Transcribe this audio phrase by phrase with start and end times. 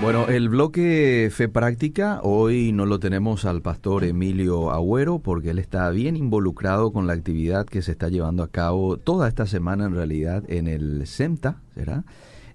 [0.00, 5.58] Bueno, el bloque Fe Práctica, hoy no lo tenemos al pastor Emilio Agüero porque él
[5.58, 9.86] está bien involucrado con la actividad que se está llevando a cabo toda esta semana
[9.86, 12.04] en realidad en el SEMTA, ¿será?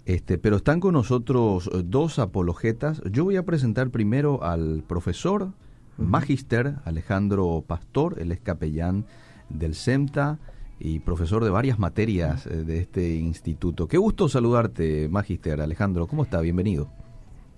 [0.05, 3.01] Este, pero están con nosotros dos apologetas.
[3.11, 5.49] Yo voy a presentar primero al profesor
[5.97, 9.05] Magister Alejandro Pastor, él es capellán
[9.49, 10.39] del SEMTA
[10.79, 13.89] y profesor de varias materias eh, de este instituto.
[13.89, 16.07] Qué gusto saludarte, Magister Alejandro.
[16.07, 16.39] ¿Cómo está?
[16.39, 17.02] Bienvenido.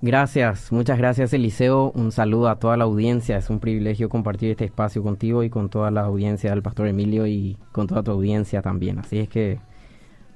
[0.02, 1.92] Gracias, muchas gracias Eliseo.
[1.96, 3.38] Un saludo a toda la audiencia.
[3.38, 7.26] Es un privilegio compartir este espacio contigo y con toda la audiencia del Pastor Emilio
[7.28, 9.00] y con toda tu audiencia también.
[9.00, 9.60] Así es que,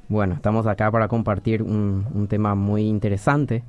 [0.07, 3.63] bueno, estamos acá para compartir un, tema muy interesante,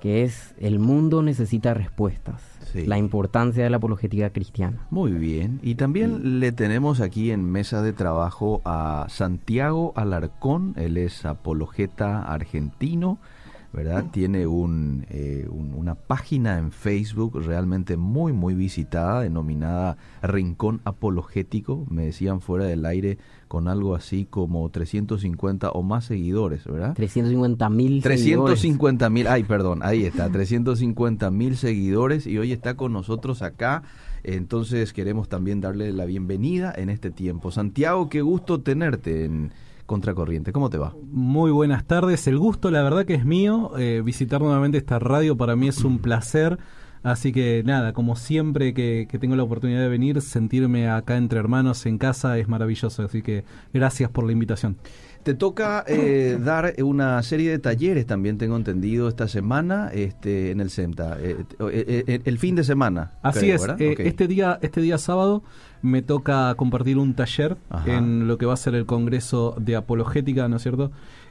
[0.00, 2.42] que es el mundo necesita respuestas.
[2.74, 4.86] La importancia de la apologética cristiana.
[4.90, 5.58] Muy bien.
[5.62, 10.74] Y también le tenemos aquí en mesa de trabajo a Santiago Alarcón.
[10.76, 13.18] Él es apologeta argentino
[13.72, 14.06] ¿verdad?
[14.10, 15.04] Tiene eh, un,
[15.76, 22.84] una página en Facebook realmente muy, muy visitada, denominada Rincón Apologético, me decían fuera del
[22.84, 26.94] aire, con algo así como 350 o más seguidores, ¿verdad?
[26.94, 32.92] 350 mil 350 mil, ay, perdón, ahí está, 350 mil seguidores y hoy está con
[32.92, 33.82] nosotros acá.
[34.22, 37.50] Entonces queremos también darle la bienvenida en este tiempo.
[37.50, 39.52] Santiago, qué gusto tenerte en
[39.90, 40.52] Contracorriente.
[40.52, 40.94] ¿Cómo te va?
[41.10, 42.28] Muy buenas tardes.
[42.28, 43.72] El gusto, la verdad que es mío.
[43.76, 46.60] Eh, visitar nuevamente esta radio para mí es un placer.
[47.02, 51.86] Así que nada, como siempre que, tengo la oportunidad de venir, sentirme acá entre hermanos
[51.86, 53.02] en casa es maravilloso.
[53.02, 53.42] Así que
[53.74, 54.76] gracias por la invitación.
[55.22, 60.60] Te toca eh, dar una serie de talleres, también tengo entendido, esta semana este, en
[60.60, 61.18] el CEMTA.
[61.20, 63.12] Eh, el fin de semana.
[63.22, 63.66] Así es.
[63.78, 65.42] este, día, este día sábado
[65.82, 70.48] me toca compartir un taller en lo que va a ser el Congreso de Apologética,
[70.48, 70.90] ¿no es cierto?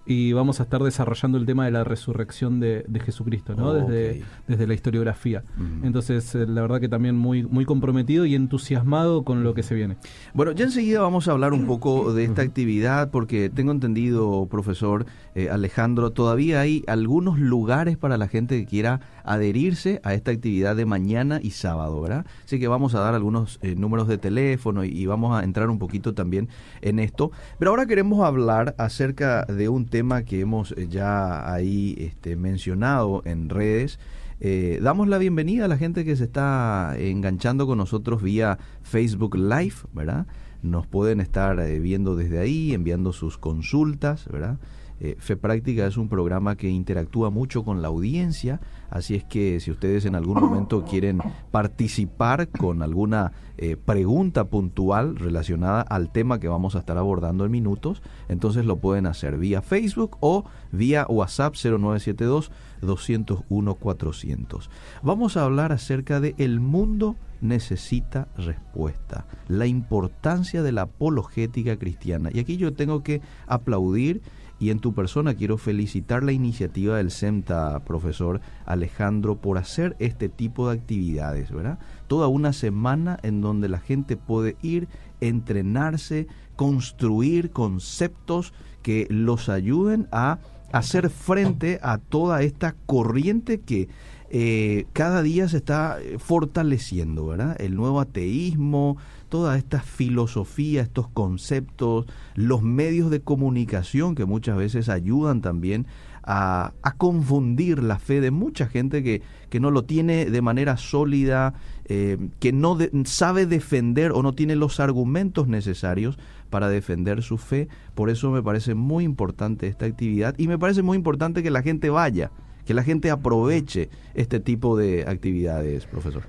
[0.10, 3.76] Y vamos a estar desarrollando el tema de la resurrección de, Jesucristo, ¿no?
[3.76, 5.44] desde, desde la historiografía.
[5.84, 9.76] Entonces, eh, la verdad que también muy, muy comprometido y entusiasmado con lo que se
[9.76, 9.98] viene.
[10.34, 15.06] Bueno, ya enseguida vamos a hablar un poco de esta actividad, porque tengo entendido, profesor
[15.36, 20.76] eh, Alejandro, todavía hay algunos lugares para la gente que quiera adherirse a esta actividad
[20.76, 22.26] de mañana y sábado, ¿verdad?
[22.44, 25.78] Así que vamos a dar algunos eh, números de teléfono y, vamos a entrar un
[25.78, 26.50] poquito también
[26.82, 27.32] en esto.
[27.60, 33.22] Pero ahora queremos hablar acerca de un tema que hemos eh, ya ahí este, mencionado
[33.24, 34.00] en redes.
[34.40, 39.36] Eh, damos la bienvenida a la gente que se está enganchando con nosotros vía Facebook
[39.36, 40.26] Live, ¿verdad?
[40.64, 44.58] Nos pueden estar viendo desde ahí, enviando sus consultas, ¿verdad?
[45.00, 49.60] Eh, Fe Práctica es un programa que interactúa mucho con la audiencia, así es que
[49.60, 51.20] si ustedes en algún momento quieren
[51.52, 57.52] participar con alguna eh, pregunta puntual relacionada al tema que vamos a estar abordando en
[57.52, 64.70] minutos, entonces lo pueden hacer vía Facebook o vía WhatsApp 0972 201 400.
[65.02, 72.30] Vamos a hablar acerca de el mundo necesita respuesta, la importancia de la apologética cristiana.
[72.34, 74.22] Y aquí yo tengo que aplaudir
[74.60, 80.28] y en tu persona quiero felicitar la iniciativa del CEMTA, profesor Alejandro, por hacer este
[80.28, 81.80] tipo de actividades, ¿verdad?
[82.08, 84.90] Toda una semana en donde la gente puede ir,
[85.22, 90.40] entrenarse, construir conceptos que los ayuden a
[90.72, 93.90] hacer frente a toda esta corriente que
[94.30, 97.60] eh, cada día se está fortaleciendo, ¿verdad?
[97.60, 98.98] El nuevo ateísmo,
[99.30, 105.88] toda esta filosofía, estos conceptos, los medios de comunicación que muchas veces ayudan también
[106.24, 111.54] a, confundir la fe de mucha gente que, que, no lo tiene de manera sólida,
[111.86, 116.20] eh, que no sabe defender o no tiene los argumentos necesarios
[116.50, 117.68] para defender su fe.
[117.96, 121.64] Por eso me parece muy importante esta actividad y me parece muy importante que la
[121.64, 122.32] gente vaya,
[122.66, 126.24] que la gente aproveche este tipo de actividades, profesor.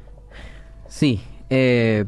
[0.88, 2.06] Sí, eh,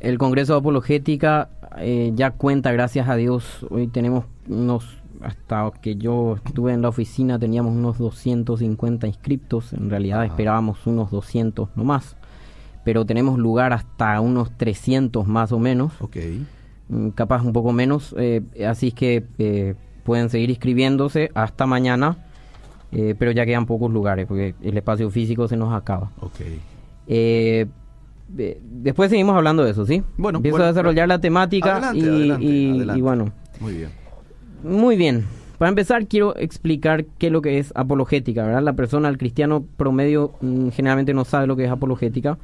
[0.00, 5.96] el Congreso de Apologética eh, ya cuenta, gracias a Dios, hoy tenemos unos, hasta que
[5.96, 12.16] yo estuve en la oficina teníamos unos 250 inscriptos, en realidad esperábamos unos 200 nomás,
[12.84, 16.44] pero tenemos lugar hasta unos 300 más o menos, okay.
[16.88, 19.74] Mm, capaz un poco menos, eh, así que eh,
[20.04, 22.24] pueden seguir inscribiéndose hasta mañana,
[22.90, 26.10] pero ya quedan pocos lugares porque el espacio físico se nos acaba.
[26.22, 26.58] Okay
[28.28, 30.02] después seguimos hablando de eso, ¿sí?
[30.16, 33.32] Bueno, empiezo a desarrollar la temática y, bueno.
[33.60, 33.90] Muy bien.
[34.62, 35.24] Muy bien.
[35.58, 38.62] Para empezar, quiero explicar qué es lo que es apologética, ¿verdad?
[38.62, 42.38] La persona, el cristiano promedio, mm, generalmente no sabe lo que es apologética.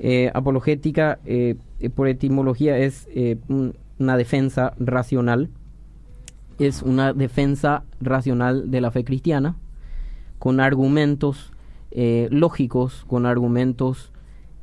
[0.00, 1.56] Eh, apologética, eh,
[1.94, 3.36] por etimología, es eh,
[3.98, 5.50] una defensa racional.
[6.58, 9.56] Es una defensa racional de la fe cristiana,
[10.38, 11.52] con argumentos
[12.30, 14.12] lógicos, con argumentos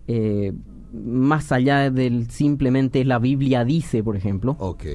[0.08, 0.54] eh,
[0.94, 4.56] más allá del simplemente la Biblia dice, por ejemplo.
[4.60, 4.86] Ok,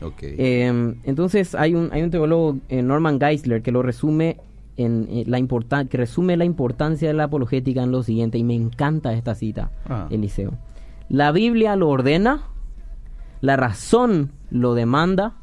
[0.00, 0.22] ok.
[0.22, 4.38] Eh, entonces hay un, hay un teólogo, eh, Norman Geisler, que lo resume
[4.78, 8.44] en eh, la importan que resume la importancia de la apologética en lo siguiente, y
[8.44, 10.08] me encanta esta cita, Ah.
[10.10, 10.52] Eliseo.
[11.10, 12.44] La Biblia lo ordena,
[13.42, 15.34] la razón lo demanda,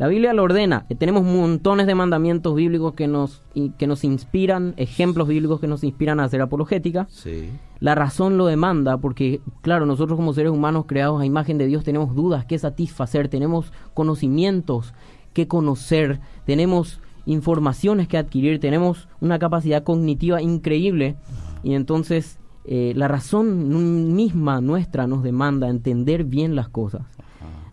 [0.00, 0.86] la Biblia lo ordena.
[0.98, 5.84] Tenemos montones de mandamientos bíblicos que nos, y- que nos inspiran, ejemplos bíblicos que nos
[5.84, 7.06] inspiran a hacer apologética.
[7.10, 7.50] Sí.
[7.80, 11.84] La razón lo demanda porque, claro, nosotros como seres humanos creados a imagen de Dios
[11.84, 14.94] tenemos dudas que satisfacer, tenemos conocimientos
[15.34, 21.16] que conocer, tenemos informaciones que adquirir, tenemos una capacidad cognitiva increíble
[21.62, 27.02] y entonces eh, la razón misma nuestra nos demanda entender bien las cosas.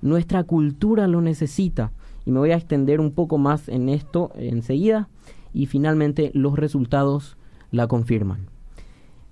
[0.02, 1.92] Nuestra cultura lo necesita
[2.28, 5.08] y me voy a extender un poco más en esto enseguida
[5.54, 7.38] y finalmente los resultados
[7.72, 8.48] la confirman.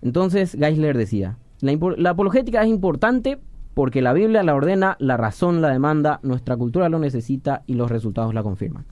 [0.02, 3.38] Entonces Geisler decía, la, apologética es importante
[3.74, 7.92] porque la Biblia la ordena, la razón la demanda, nuestra cultura lo necesita y los
[7.92, 8.86] resultados la confirman.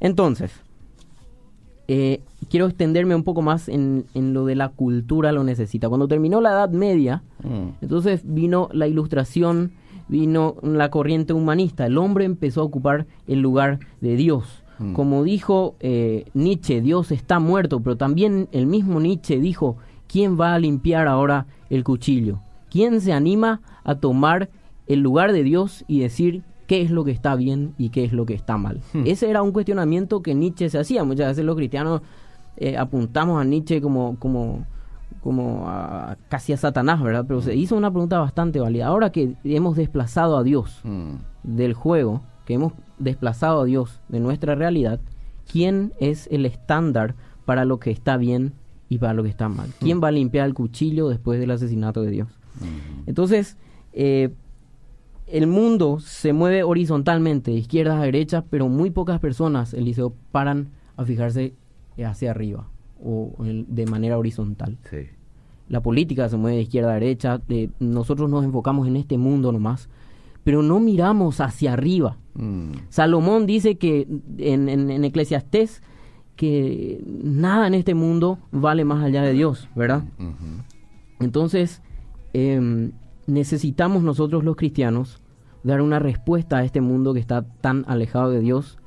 [0.00, 0.50] Entonces,
[1.86, 5.88] eh, quiero extenderme un poco más en, en lo de la cultura lo necesita.
[5.88, 7.78] Cuando terminó la Edad Media, Mm.
[7.80, 9.70] entonces vino la ilustración,
[10.08, 11.86] vino la corriente humanista.
[11.86, 14.64] El hombre empezó a ocupar el lugar de Dios.
[14.78, 14.92] Mm.
[14.92, 19.76] Como dijo eh, Nietzsche, Dios está muerto, pero también el mismo Nietzsche dijo,
[20.06, 22.40] ¿quién va a limpiar ahora el cuchillo?
[22.70, 24.50] ¿Quién se anima a tomar
[24.86, 28.12] el lugar de Dios y decir qué es lo que está bien y qué es
[28.12, 28.80] lo que está mal?
[28.92, 29.04] Hmm.
[29.06, 31.04] Ese era un cuestionamiento que Nietzsche se hacía.
[31.04, 32.02] Muchas veces los cristianos
[32.56, 34.66] eh, apuntamos a Nietzsche como, como,
[35.26, 37.24] como a- casi a Satanás, ¿verdad?
[37.26, 38.86] Pero se hizo una pregunta bastante válida.
[38.86, 41.14] Ahora que hemos desplazado a Dios Mm.
[41.42, 45.00] del juego, que hemos desplazado a Dios de nuestra realidad,
[45.50, 48.52] ¿quién es el estándar para lo que está bien
[48.88, 49.68] y para lo que está mal?
[49.80, 52.28] ¿Quién va a limpiar el cuchillo después del asesinato de Dios?
[53.06, 53.56] Entonces,
[53.94, 54.32] eh,
[55.26, 60.68] el mundo se mueve horizontalmente, de izquierdas a derechas, pero muy pocas personas, Eliseo, paran
[60.96, 61.52] a fijarse
[61.98, 62.68] hacia arriba
[63.02, 64.78] o de manera horizontal.
[64.88, 65.08] Sí.
[65.68, 69.50] La política se mueve de izquierda a derecha, de- nosotros nos enfocamos en este mundo
[69.52, 69.88] nomás,
[70.44, 72.16] pero no miramos hacia arriba.
[72.34, 72.70] Mm.
[72.88, 74.06] Salomón dice que
[74.38, 75.82] en, en, en Eclesiastés
[76.36, 80.04] que nada en este mundo vale más allá de Dios, ¿verdad?
[81.18, 81.82] Entonces,
[82.32, 82.92] em,
[83.26, 85.20] necesitamos nosotros los cristianos
[85.64, 88.78] dar una respuesta a este mundo que está tan alejado de Dios,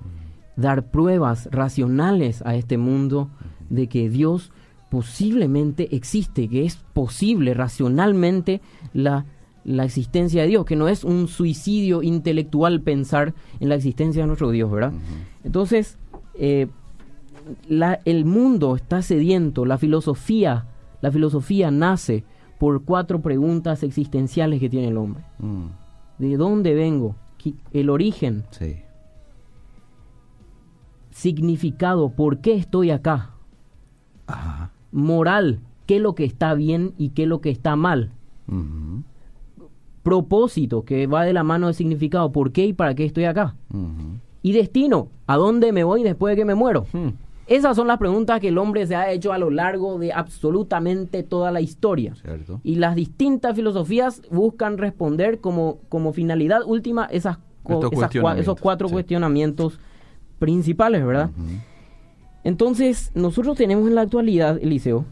[0.56, 3.30] dar pruebas racionales a este mundo
[3.70, 4.52] de que Dios
[4.90, 8.62] posiblemente existe, que es posible racionalmente
[8.94, 9.26] la,
[9.64, 14.28] la existencia de Dios, que no es un suicidio intelectual pensar en la existencia de
[14.28, 14.94] nuestro Dios, ¿verdad?
[15.44, 15.98] Entonces,
[16.36, 16.68] eh,
[17.68, 20.66] la- el mundo está sediento, la filosofía,
[21.02, 22.24] la filosofía nace
[22.60, 25.24] por cuatro preguntas existenciales que tiene el hombre.
[25.40, 25.66] Mm.
[26.18, 27.16] ¿De dónde vengo?
[27.72, 28.76] El origen, Sí.
[31.12, 33.32] significado, ¿por qué estoy acá?
[34.28, 34.72] Ajá.
[34.92, 38.12] Moral, ¿qué es lo que está bien y qué es lo que está mal?
[40.04, 43.56] Propósito, que va de la mano de significado, ¿por qué y para qué estoy acá?
[44.42, 46.88] Y destino, ¿a dónde me voy después de que me muero?
[46.94, 47.10] Hmm.
[47.48, 51.24] Esas son las preguntas que el hombre se ha hecho a lo largo de absolutamente
[51.24, 52.16] toda la historia.
[52.16, 52.62] Cierto.
[52.64, 58.94] Y las distintas filosofías buscan responder como, como finalidad última esas, cua- esos cuatro sí.
[58.94, 59.80] cuestionamientos
[60.38, 61.32] principales, ¿verdad?
[62.44, 65.06] Entonces, nosotros tenemos en la actualidad, Eliseo,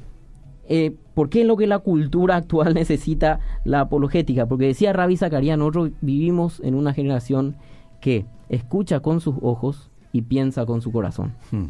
[0.69, 4.45] eh, ¿por qué es lo que la cultura actual necesita la apologética?
[4.45, 7.55] Porque decía Rabbi Zacarías, nosotros vivimos en una generación
[8.01, 11.33] que escucha con sus ojos y piensa con su corazón.
[11.51, 11.65] Hmm.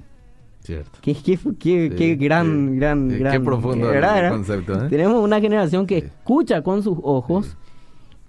[0.60, 1.00] Cierto.
[1.02, 2.76] Qué, qué, qué- Sí, qué gran, sí.
[2.78, 3.88] gran, Sí, qué profundo
[4.30, 4.90] concepto, ¿eh?
[4.90, 7.56] Tenemos una generación que escucha con sus ojos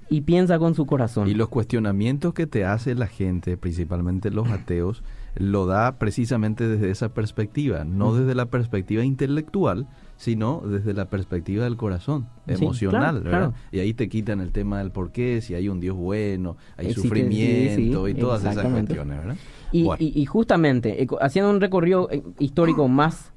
[0.09, 1.29] y piensa con su corazón.
[1.29, 5.03] Y los cuestionamientos que te hace la gente, principalmente los ateos,
[5.39, 11.65] lo da precisamente desde esa perspectiva, no desde la perspectiva intelectual, sino desde la perspectiva
[11.65, 13.39] del corazón, Sí, emocional, claro, ¿verdad?
[13.51, 13.55] claro.
[13.71, 16.87] Y ahí te quitan el tema del por qué, si hay un Dios bueno, hay
[16.87, 19.37] Existe, sufrimiento sí, sí, y todas esas cuestiones, ¿verdad?
[19.71, 20.03] Y, Bueno.
[20.05, 23.33] y- y justamente, eh, haciendo un recorrido eh, histórico más,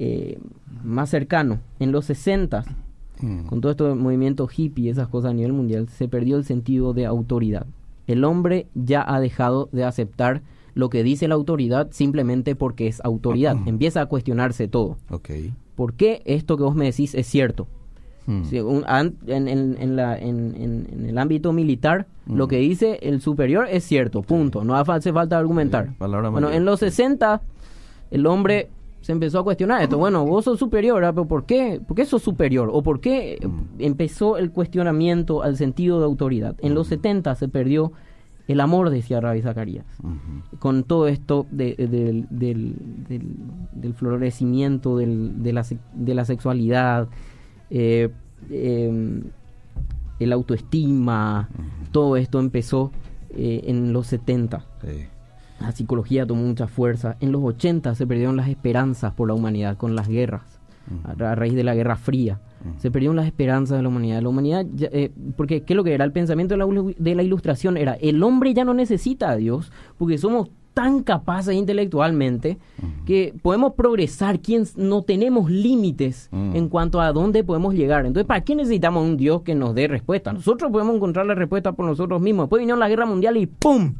[0.00, 0.38] eh,
[0.82, 2.64] más cercano, en los 60,
[3.20, 3.46] Mm.
[3.46, 6.44] con todo esto de movimiento hippie y esas cosas a nivel mundial, se perdió el
[6.44, 7.64] sentido de autoridad.
[8.08, 10.42] El hombre ya ha dejado de aceptar
[10.74, 13.56] lo que dice la autoridad simplemente porque es autoridad.
[13.66, 14.96] Empieza a cuestionarse todo.
[15.10, 15.30] Ok.
[15.76, 17.66] ¿Por qué esto que vos me decís es cierto?
[18.26, 18.44] Mm.
[18.44, 22.36] Si un- an- en, en- en la- en- en- en el ámbito militar, Mm.
[22.36, 24.64] lo que dice el superior es cierto, punto.
[24.64, 25.88] No hace falta argumentar.
[25.88, 26.86] Sí, bueno, mayor, en los sí.
[26.86, 27.42] 60,
[28.10, 28.70] el hombre
[29.02, 29.98] se empezó a cuestionar esto.
[29.98, 31.80] Bueno, vos sos superior, pero ¿por qué?
[31.86, 32.70] ¿Por qué sos superior?
[32.72, 33.80] ¿O por qué Mm.
[33.80, 36.56] empezó el cuestionamiento al sentido de autoridad?
[36.62, 36.74] En Mm.
[36.76, 37.92] los 70 se perdió
[38.46, 39.86] el amor, decía Rabbi Zacarías.
[40.58, 42.74] Con todo esto de- del, del,
[43.08, 43.36] del-
[43.72, 47.08] del florecimiento de, la, se- de la sexualidad,
[47.70, 48.10] eh,
[48.50, 49.22] eh,
[50.20, 51.48] el autoestima,
[51.92, 52.92] todo esto empezó
[53.30, 54.64] eh, en los 70.
[54.82, 55.06] Sí.
[55.60, 57.16] La psicología tomó mucha fuerza.
[57.20, 60.60] En los 80 se perdieron las esperanzas por la humanidad con las guerras,
[61.04, 62.40] a raíz de la Guerra Fría.
[62.78, 64.22] Se perdieron las esperanzas de la humanidad.
[64.22, 66.04] La humanidad, ya- eh, porque ¿qué es lo que era?
[66.04, 69.36] El pensamiento de la, ulu- de la ilustración era, el hombre ya no necesita a
[69.36, 72.58] Dios, porque somos tan capaces intelectualmente
[73.06, 76.56] que podemos progresar, quien no tenemos límites Mm.
[76.56, 78.06] en cuanto a dónde podemos llegar.
[78.06, 80.32] Entonces, ¿para qué necesitamos un Dios que nos dé respuesta?
[80.32, 82.46] Nosotros podemos encontrar la respuesta por nosotros mismos.
[82.46, 83.94] Después vinieron la guerra mundial y ¡pum!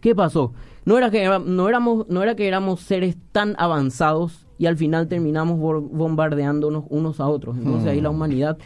[0.00, 0.52] ¿Qué pasó?
[0.86, 5.08] No era que no éramos no era que éramos seres tan avanzados y al final
[5.08, 7.56] terminamos bombardeándonos unos a otros.
[7.56, 8.58] Entonces ahí la humanidad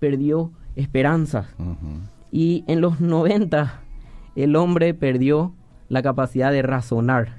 [0.00, 1.46] perdió esperanzas.
[2.30, 3.80] Y en los 90
[4.36, 5.52] el hombre perdió
[5.88, 7.36] la capacidad de razonar,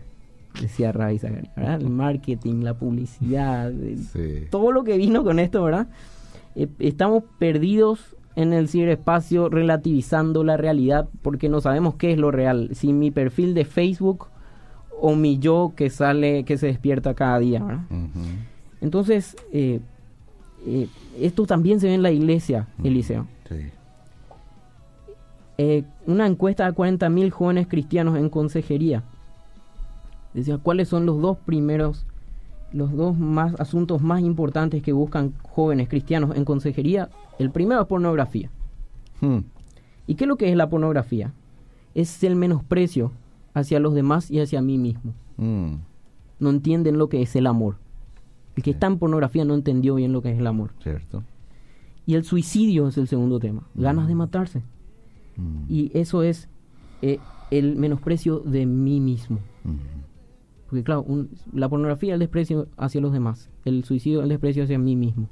[0.59, 1.19] decía Ray
[1.55, 1.79] ¿verdad?
[1.81, 3.71] El marketing, la publicidad,
[4.11, 4.47] Sí.
[4.49, 5.87] todo lo que vino con esto, ¿verdad?
[6.55, 12.31] Eh, estamos perdidos en el ciberespacio relativizando la realidad porque no sabemos qué es lo
[12.31, 12.69] real.
[12.73, 14.27] Si mi perfil de Facebook
[15.01, 17.85] o mi yo que sale, que se despierta cada día.
[18.81, 19.79] Entonces, eh,
[20.65, 20.87] eh,
[21.19, 23.27] esto también se ve en la iglesia, Eliseo.
[23.47, 23.69] Sí.
[25.57, 29.03] Eh, una encuesta de 40.000 jóvenes cristianos en consejería.
[30.33, 32.05] Decía, ¿cuáles son los dos primeros,
[32.71, 37.09] los dos más asuntos más importantes que buscan jóvenes cristianos en consejería?
[37.39, 38.49] El primero es pornografía.
[39.19, 39.39] Hmm.
[40.07, 41.33] ¿Y qué es lo que es la pornografía?
[41.93, 43.11] Es el menosprecio
[43.53, 45.13] hacia los demás y hacia mí mismo.
[45.37, 45.75] Mm.
[46.39, 47.77] No entienden lo que es el amor.
[48.55, 50.71] El que está en pornografía no entendió bien lo que es el amor.
[50.81, 51.23] Cierto.
[52.05, 53.63] Y el suicidio es el segundo tema.
[53.75, 54.63] Ganas de matarse.
[55.37, 55.63] Mm.
[55.69, 56.49] Y eso es
[57.01, 57.19] eh,
[57.51, 59.39] el menosprecio de mí mismo.
[60.67, 63.49] Porque claro, un- la pornografía es el desprecio hacia los demás.
[63.65, 65.27] El suicidio es el desprecio hacia mí mismo.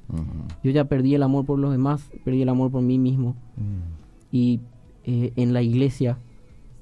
[0.63, 3.35] Yo ya perdí el amor por los demás, perdí el amor por mí mismo.
[3.55, 4.31] Mm.
[4.31, 4.59] Y
[5.03, 6.17] eh, en la iglesia,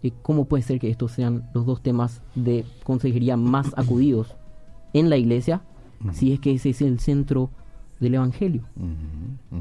[0.08, 4.36] eh, ¿cómo puede ser que estos sean los dos temas de consejería más acudidos
[4.94, 5.62] en la iglesia?
[6.12, 7.50] Si es que ese es el centro
[8.00, 8.62] del Evangelio.
[8.78, 9.60] Ujú.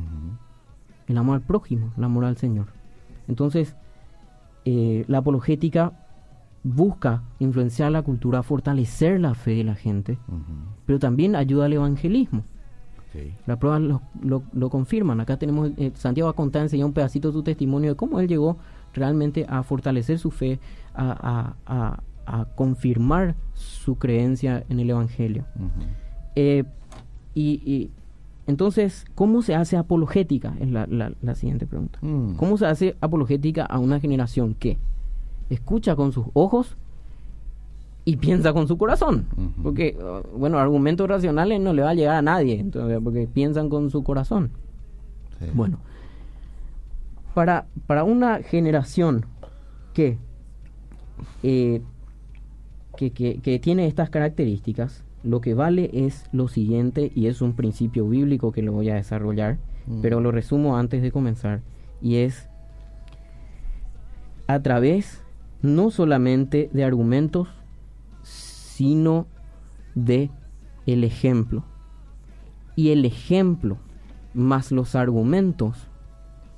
[1.07, 2.67] el amor al prójimo, el amor al Señor.
[3.29, 3.77] Entonces,
[4.65, 5.93] eh, la apologética
[6.63, 10.19] busca influenciar la cultura, fortalecer la fe de la gente,
[10.87, 12.43] pero también ayuda al evangelismo.
[13.13, 13.33] Sí.
[13.47, 15.21] Las pruebas lo, lo- lo confirman.
[15.21, 18.19] Acá tenemos, eh, Santiago va a contar, enseñar un pedacito de su testimonio de cómo
[18.19, 18.57] él llegó
[18.95, 20.59] realmente a fortalecer su fe,
[20.95, 21.11] a,
[21.67, 25.45] a- a- a confirmar su creencia en el Evangelio.
[26.37, 26.65] Eh,
[27.35, 27.91] y, y
[28.47, 30.55] entonces, ¿cómo se hace apologética?
[30.61, 31.99] Es la, la- la siguiente pregunta.
[32.03, 32.37] Mm.
[32.37, 34.79] ¿Cómo se hace apologética a una generación que
[35.51, 36.77] escucha con sus ojos
[38.07, 39.27] y piensa con su corazón?
[39.63, 43.69] Porque, uh, bueno, argumentos racionales no le va a llegar a nadie, entonces, porque piensan
[43.69, 44.51] con su corazón.
[45.39, 45.47] Sí.
[45.55, 45.79] Bueno,
[47.35, 49.27] para, para una generación
[49.93, 50.19] que,
[51.43, 51.83] eh,
[52.97, 57.55] que, que- que tiene estas características, lo que vale es lo siguiente, y es un
[57.55, 60.01] principio bíblico que lo voy a desarrollar, Mm.
[60.01, 61.61] pero lo resumo antes de comenzar,
[62.01, 62.49] y es
[64.47, 65.23] a través
[65.63, 67.49] no solamente de argumentos,
[68.23, 69.27] sino
[69.95, 70.31] de
[70.87, 71.65] el ejemplo.
[72.77, 73.79] Y el ejemplo
[74.35, 75.87] más los argumentos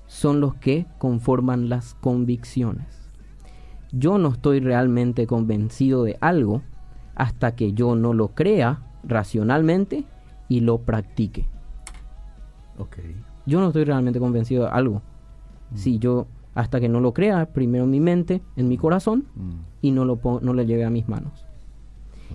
[0.07, 2.87] son los que conforman las convicciones.
[3.93, 6.63] Yo no estoy realmente convencido de algo
[7.15, 10.05] hasta que yo no lo crea racionalmente
[10.49, 11.49] y lo practique.
[12.79, 12.99] Ok.
[13.47, 15.03] Yo no estoy realmente convencido de algo.
[15.75, 19.51] Si yo, hasta que no lo crea, primero en mi mente, en mi corazón, Mm.
[19.83, 21.47] y no lo, no lo lleve a mis manos.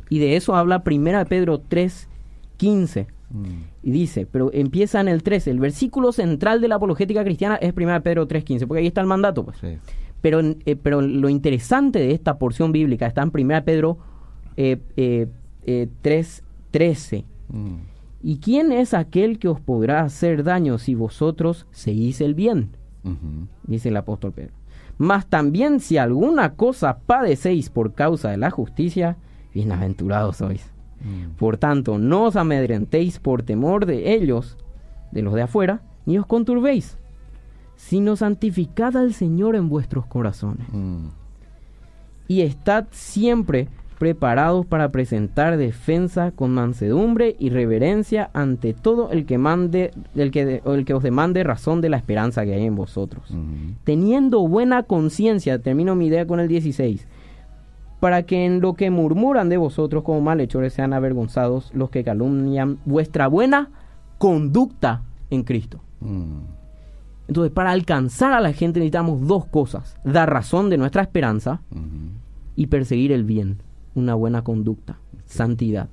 [0.09, 2.09] Y de eso habla 1 Pedro 3,
[2.57, 3.07] 15.
[3.31, 3.43] Mm.
[3.83, 5.51] Y dice, pero empieza en el 13.
[5.51, 9.01] El versículo central de la apologética cristiana es 1 Pedro 3, 15, porque ahí está
[9.01, 9.45] el mandato.
[9.45, 9.57] Pues.
[9.57, 9.77] Sí.
[10.21, 13.97] Pero, eh, pero lo interesante de esta porción bíblica está en 1 Pedro
[14.57, 15.27] eh, eh,
[15.63, 17.25] eh, 3, 13.
[17.49, 17.75] Mm.
[18.23, 22.77] ¿Y quién es aquel que os podrá hacer daño si vosotros seguís el bien?
[23.63, 24.53] Dice el apóstol Pedro.
[24.99, 29.17] Mas también si alguna cosa padecéis por causa de la justicia,
[29.55, 30.71] bienaventurados sois.
[31.03, 31.37] Mm.
[31.37, 34.57] Por tanto, no os amedrentéis por temor de ellos,
[35.11, 36.97] de los de afuera, ni os conturbéis,
[37.75, 40.67] sino santificad al Señor en vuestros corazones.
[40.71, 41.07] Mm.
[42.27, 43.67] Y estad siempre
[44.01, 50.63] preparados para presentar defensa con mansedumbre y reverencia ante todo el que mande, el que,
[50.65, 53.31] el que os demande razón de la esperanza que hay en vosotros.
[53.83, 57.05] Teniendo buena conciencia, termino mi idea con el 16,
[58.01, 62.79] para que en lo que murmuran de vosotros como malhechores sean avergonzados los que calumnian
[62.83, 63.69] vuestra buena
[64.17, 65.81] conducta en Cristo.
[65.99, 66.39] Mm.
[67.27, 69.95] Entonces, para alcanzar a la gente necesitamos dos cosas.
[70.03, 71.61] Dar razón de nuestra esperanza
[72.55, 73.59] y perseguir el bien,
[73.93, 74.97] una buena conducta,
[75.31, 75.89] santidad.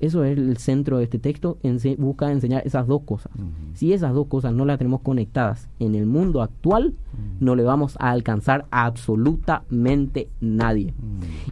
[0.00, 1.58] Eso es el centro de este texto,
[1.98, 3.32] busca enseñar esas dos cosas.
[3.74, 6.94] Si esas dos cosas no las tenemos conectadas en el mundo actual,
[7.40, 10.94] no le vamos a alcanzar a absolutamente nadie.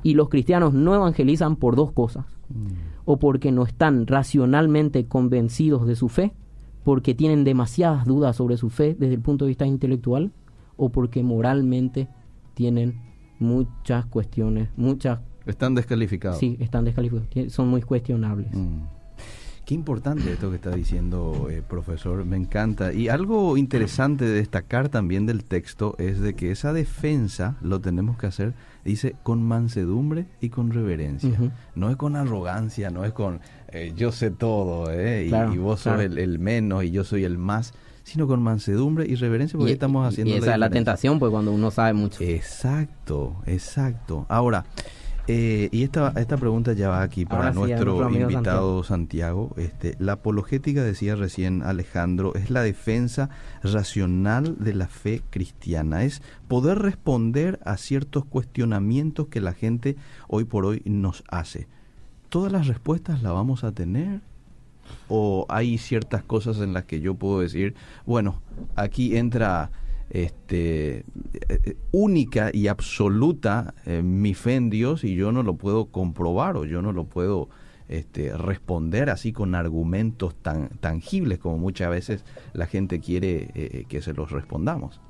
[0.02, 2.26] Y los cristianos no evangelizan por dos cosas.
[3.06, 6.32] O porque no están racionalmente convencidos de su fe,
[6.84, 10.32] porque tienen demasiadas dudas sobre su fe desde el punto de vista intelectual
[10.76, 12.08] o porque moralmente
[12.52, 13.00] tienen
[13.38, 15.20] muchas cuestiones, muchas...
[15.46, 16.38] Están descalificados.
[16.38, 18.48] Sí, están descalificados, son muy cuestionables.
[18.52, 18.82] Mm.
[19.64, 22.92] Qué importante esto que está diciendo, eh, profesor, me encanta.
[22.92, 28.18] Y algo interesante de destacar también del texto es de que esa defensa lo tenemos
[28.18, 28.52] que hacer,
[28.84, 31.30] dice, con mansedumbre y con reverencia.
[31.74, 35.98] No es con arrogancia, no es con eh, yo sé todo, eh, y, vos sos
[35.98, 37.72] el, menos y yo soy el más,
[38.02, 40.34] sino con mansedumbre y reverencia porque estamos haciendo...
[40.34, 42.22] Y esa es la tentación, pues cuando uno sabe mucho.
[42.22, 44.26] Exacto, exacto.
[44.28, 44.66] Ahora...
[45.26, 49.54] Eh, y esta, esta pregunta ya va aquí para nuestro, invitado Santiago.
[49.56, 53.30] Este, la apologética, decía recién Alejandro, es la defensa
[53.62, 56.04] racional de la fe cristiana.
[56.04, 59.96] Es poder responder a ciertos cuestionamientos que la gente
[60.28, 61.68] hoy por hoy nos hace.
[62.28, 64.20] ¿Todas las respuestas las vamos a tener?
[65.08, 68.42] ¿O hay ciertas cosas en las que yo puedo decir, bueno,
[68.76, 69.70] aquí entra
[70.10, 71.04] este,
[71.48, 76.56] eh, única y absoluta eh, mi fe en Dios y yo no lo puedo comprobar
[76.56, 77.48] o yo no lo puedo
[77.88, 84.02] este, responder así con argumentos tan tangibles como muchas veces la gente quiere eh, que
[84.02, 85.00] se los respondamos.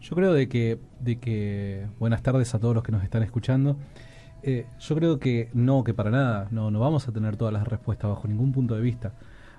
[0.00, 3.76] Yo creo de que, de que, buenas tardes a todos los que nos están escuchando.
[4.44, 8.10] yo creo que no, que para nada, no, no vamos a tener todas las respuestas
[8.10, 9.14] bajo ningún punto de vista.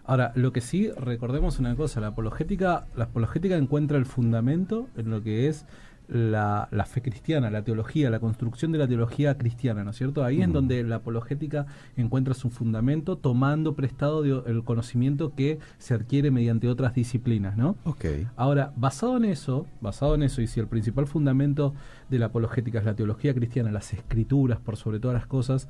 [0.06, 5.10] Ahora, lo que sí, recordemos una cosa, la apologética, la apologética encuentra el fundamento en
[5.10, 5.66] lo que es
[6.08, 10.24] la, fe cristiana, la teología, la construcción de la teología cristiana, ¿no es cierto?
[10.24, 16.32] Ahí es donde la apologética encuentra su fundamento tomando prestado el conocimiento que se adquiere
[16.32, 17.78] mediante otras disciplinas, ¿no?
[17.86, 18.06] Ok.
[18.36, 21.74] Ahora, basado en eso, basado en eso, y si el principal fundamento
[22.10, 25.70] de la apologética es la teología cristiana, las escrituras por sobre todas las cosas,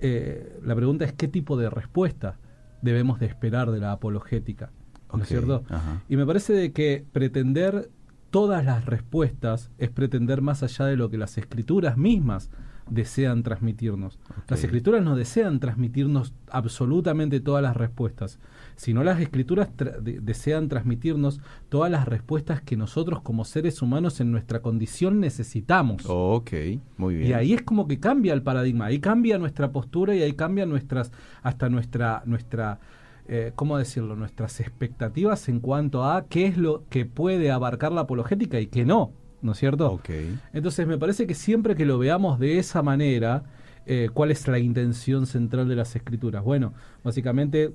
[0.00, 2.36] eh, la pregunta es qué tipo de respuesta
[2.84, 4.70] debemos de esperar de la apologética.
[5.12, 5.64] ¿No es cierto?
[6.08, 7.88] Y me parece de que pretender
[8.30, 12.50] todas las respuestas es pretender más allá de lo que las escrituras mismas
[12.90, 14.18] desean transmitirnos.
[14.48, 18.38] Las escrituras no desean transmitirnos absolutamente todas las respuestas,
[18.76, 19.70] sino las escrituras
[20.02, 26.02] desean transmitirnos todas las respuestas que nosotros como seres humanos en nuestra condición necesitamos.
[26.06, 26.52] ok,
[26.96, 27.30] muy bien.
[27.30, 30.66] Y ahí es como que cambia el paradigma, ahí cambia nuestra postura y ahí cambia
[30.66, 32.80] nuestras, hasta nuestra, nuestra
[33.26, 38.02] eh, ¿cómo decirlo?, nuestras expectativas en cuanto a qué es lo que puede abarcar la
[38.02, 39.12] apologética y qué no.
[39.44, 39.92] ¿no es cierto?
[39.92, 40.38] Okay.
[40.54, 43.44] Entonces me parece que siempre que lo veamos de esa manera,
[43.84, 46.42] eh, ¿cuál es la intención central de las escrituras?
[46.42, 46.72] Bueno,
[47.04, 47.74] básicamente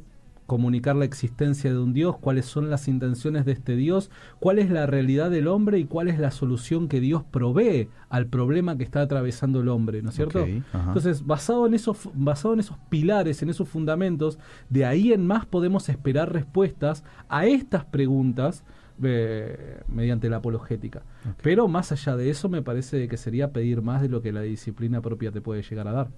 [0.49, 4.69] comunicar la existencia de un Dios, cuáles son las intenciones de este Dios, cuál es
[4.69, 8.83] la realidad del hombre y cuál es la solución que Dios provee al problema que
[8.83, 10.45] está atravesando el hombre, ¿no es cierto?
[10.45, 15.45] Entonces, basado en esos basado en esos pilares, en esos fundamentos, de ahí en más
[15.45, 18.65] podemos esperar respuestas a estas preguntas
[19.01, 21.03] eh, mediante la apologética.
[21.41, 24.41] Pero más allá de eso, me parece que sería pedir más de lo que la
[24.41, 26.09] disciplina propia te puede llegar a dar.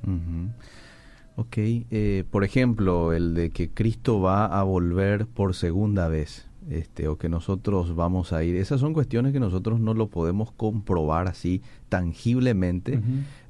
[1.41, 7.07] Ok, eh, por ejemplo, el de que Cristo va a volver por segunda vez, este,
[7.07, 11.27] o que nosotros vamos a ir, esas son cuestiones que nosotros no lo podemos comprobar
[11.27, 13.01] así tangiblemente,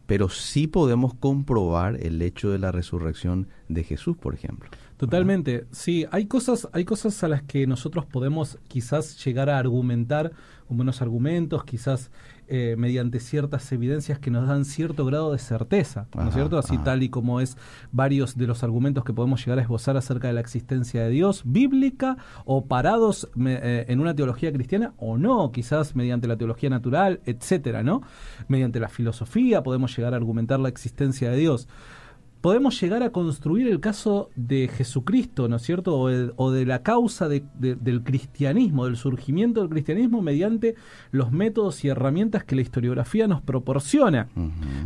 [0.06, 4.69] pero sí podemos comprobar el hecho de la resurrección de Jesús, por ejemplo.
[4.95, 10.32] Totalmente, sí, hay cosas, hay cosas a las que nosotros podemos quizás llegar a argumentar
[10.69, 12.10] con buenos argumentos, quizás
[12.54, 16.58] eh, mediante ciertas evidencias que nos dan cierto grado de certeza, ¿no es cierto?
[16.58, 17.56] Así tal y como es
[17.94, 21.44] varios de los argumentos que podemos llegar a esbozar acerca de la existencia de Dios,
[21.46, 27.22] bíblica o parados eh, en una teología cristiana o no, quizás mediante la teología natural,
[27.26, 28.02] etcétera, ¿no?
[28.50, 31.70] Mediante la filosofía podemos llegar a argumentar la existencia de Dios.
[32.41, 35.97] Podemos llegar a construir el caso de Jesucristo, ¿no es cierto?
[35.99, 40.75] O, de la causa del cristianismo, del surgimiento del cristianismo mediante
[41.12, 44.27] los métodos y herramientas que la historiografía nos proporciona.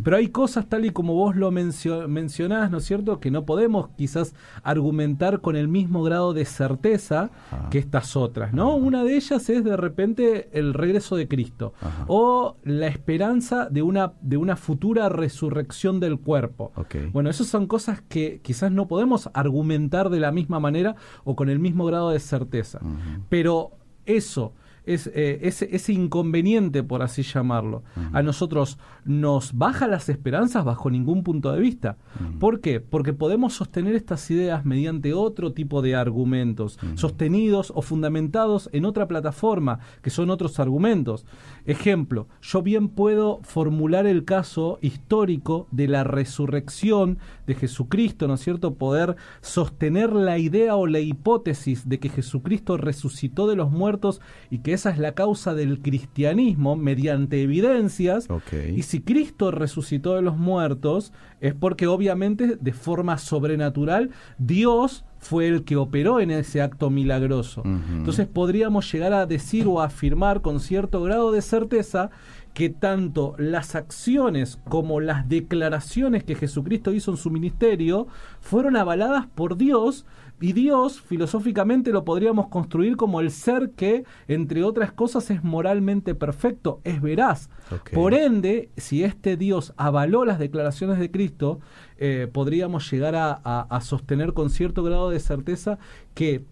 [0.04, 3.88] Pero hay cosas tal y como vos lo mencionás, ¿no es cierto?, que no podemos
[3.96, 7.30] quizás argumentar con el mismo grado de certeza
[7.70, 8.76] que estas otras, ¿no?
[8.76, 11.72] Una de ellas es de repente el regreso de Cristo
[12.06, 16.72] o la esperanza de una, de una futura resurrección del cuerpo.
[17.12, 21.48] Bueno, eso son cosas que quizás no podemos argumentar de la misma manera o con
[21.48, 22.80] el mismo grado de certeza.
[23.28, 23.72] Pero
[24.04, 24.52] eso
[24.86, 30.90] es, eh, ese, ese, inconveniente, por así llamarlo, a nosotros nos baja las esperanzas bajo
[30.90, 31.96] ningún punto de vista.
[32.38, 32.80] ¿Por qué?
[32.80, 39.08] Porque podemos sostener estas ideas mediante otro tipo de argumentos, sostenidos o fundamentados en otra
[39.08, 41.26] plataforma, que son otros argumentos.
[41.64, 48.40] Ejemplo, yo bien puedo formular el caso histórico de la resurrección de Jesucristo, ¿no es
[48.40, 48.74] cierto?
[48.74, 54.20] Poder sostener la idea o la hipótesis de que Jesucristo resucitó de los muertos
[54.50, 58.28] y que esa es la causa del cristianismo mediante evidencias.
[58.74, 65.48] Y si Cristo resucitó de los muertos, es porque obviamente de forma sobrenatural Dios fue
[65.48, 67.62] el que operó en ese acto milagroso.
[67.64, 72.10] Entonces podríamos llegar a decir o afirmar con cierto grado de certeza
[72.56, 78.06] que tanto las acciones como las declaraciones que Jesucristo hizo en su ministerio
[78.40, 80.06] fueron avaladas por Dios
[80.40, 86.14] y Dios filosóficamente lo podríamos construir como el ser que, entre otras cosas, es moralmente
[86.14, 87.50] perfecto, es veraz.
[87.92, 91.60] Por ende, si este Dios avaló las declaraciones de Cristo,
[91.98, 95.78] eh, podríamos llegar a, sostener con cierto grado de certeza
[96.14, 96.42] que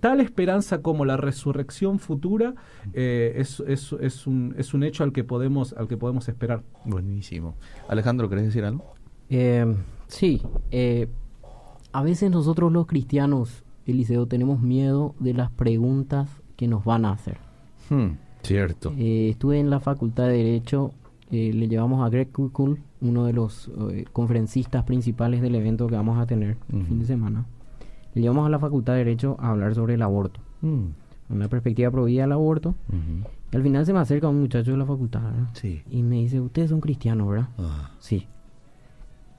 [0.00, 2.54] tal esperanza como la resurrección futura
[2.92, 6.62] eh, es, es, es, un, es un hecho al que podemos al que podemos esperar.
[6.84, 7.56] Buenísimo.
[7.88, 8.94] Alejandro, ¿querés decir algo?
[9.28, 9.74] Eh,
[10.08, 10.42] sí.
[11.92, 17.12] a veces nosotros los cristianos, Eliseo, tenemos miedo de las preguntas que nos van a
[17.12, 17.38] hacer.
[17.88, 18.92] Hmm, cierto.
[18.96, 20.92] estuve en la Facultad de Derecho,
[21.30, 26.18] le llevamos a Greg Kukul, uno de los eh, conferencistas principales del evento que vamos
[26.18, 27.46] a tener el fin de semana.
[28.14, 30.40] Le llevamos a la Facultad de Derecho a hablar sobre el aborto.
[30.62, 30.86] Mm.
[31.30, 32.74] Una perspectiva prohibida del aborto.
[33.52, 35.22] Y al final se me acerca un muchacho de la facultad
[35.88, 37.48] y me dice, ustedes son cristianos, ¿verdad?
[37.58, 37.90] Ah.
[38.00, 38.26] Sí.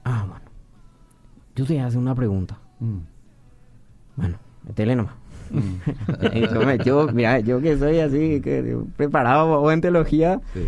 [0.04, 0.44] Ah, bueno.
[1.54, 2.58] Yo te voy a hacer una pregunta.
[2.80, 2.98] Mm.
[4.16, 5.14] Bueno, metele nomás.
[5.50, 6.82] Mm.
[6.84, 10.66] yo, mira, yo que soy así, que preparado en teología, sí.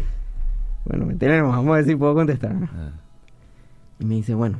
[0.84, 1.06] Bueno,
[1.48, 2.54] vamos a ver si puedo contestar.
[2.74, 2.92] Ah.
[3.98, 4.58] Y me dice, bueno,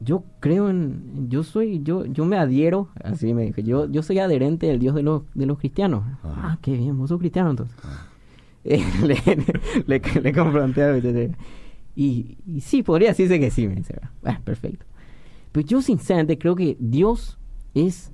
[0.00, 4.18] yo creo en, yo soy, yo, yo me adhiero, así me dijo, yo, yo soy
[4.18, 6.04] adherente del Dios de los, de los cristianos.
[6.24, 7.76] Ah, qué bien, vos sos cristiano entonces.
[7.84, 8.06] Ah.
[8.64, 9.16] le,
[9.86, 10.98] le, le, confronté a
[11.96, 14.86] y, y sí, podría decirse que sí, me dice, ah, perfecto.
[15.52, 17.38] Pero yo sinceramente creo que Dios
[17.74, 18.12] es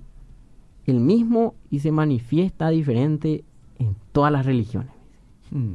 [0.87, 3.45] el mismo y se manifiesta diferente
[3.79, 4.91] en todas las religiones.
[5.51, 5.75] Hmm.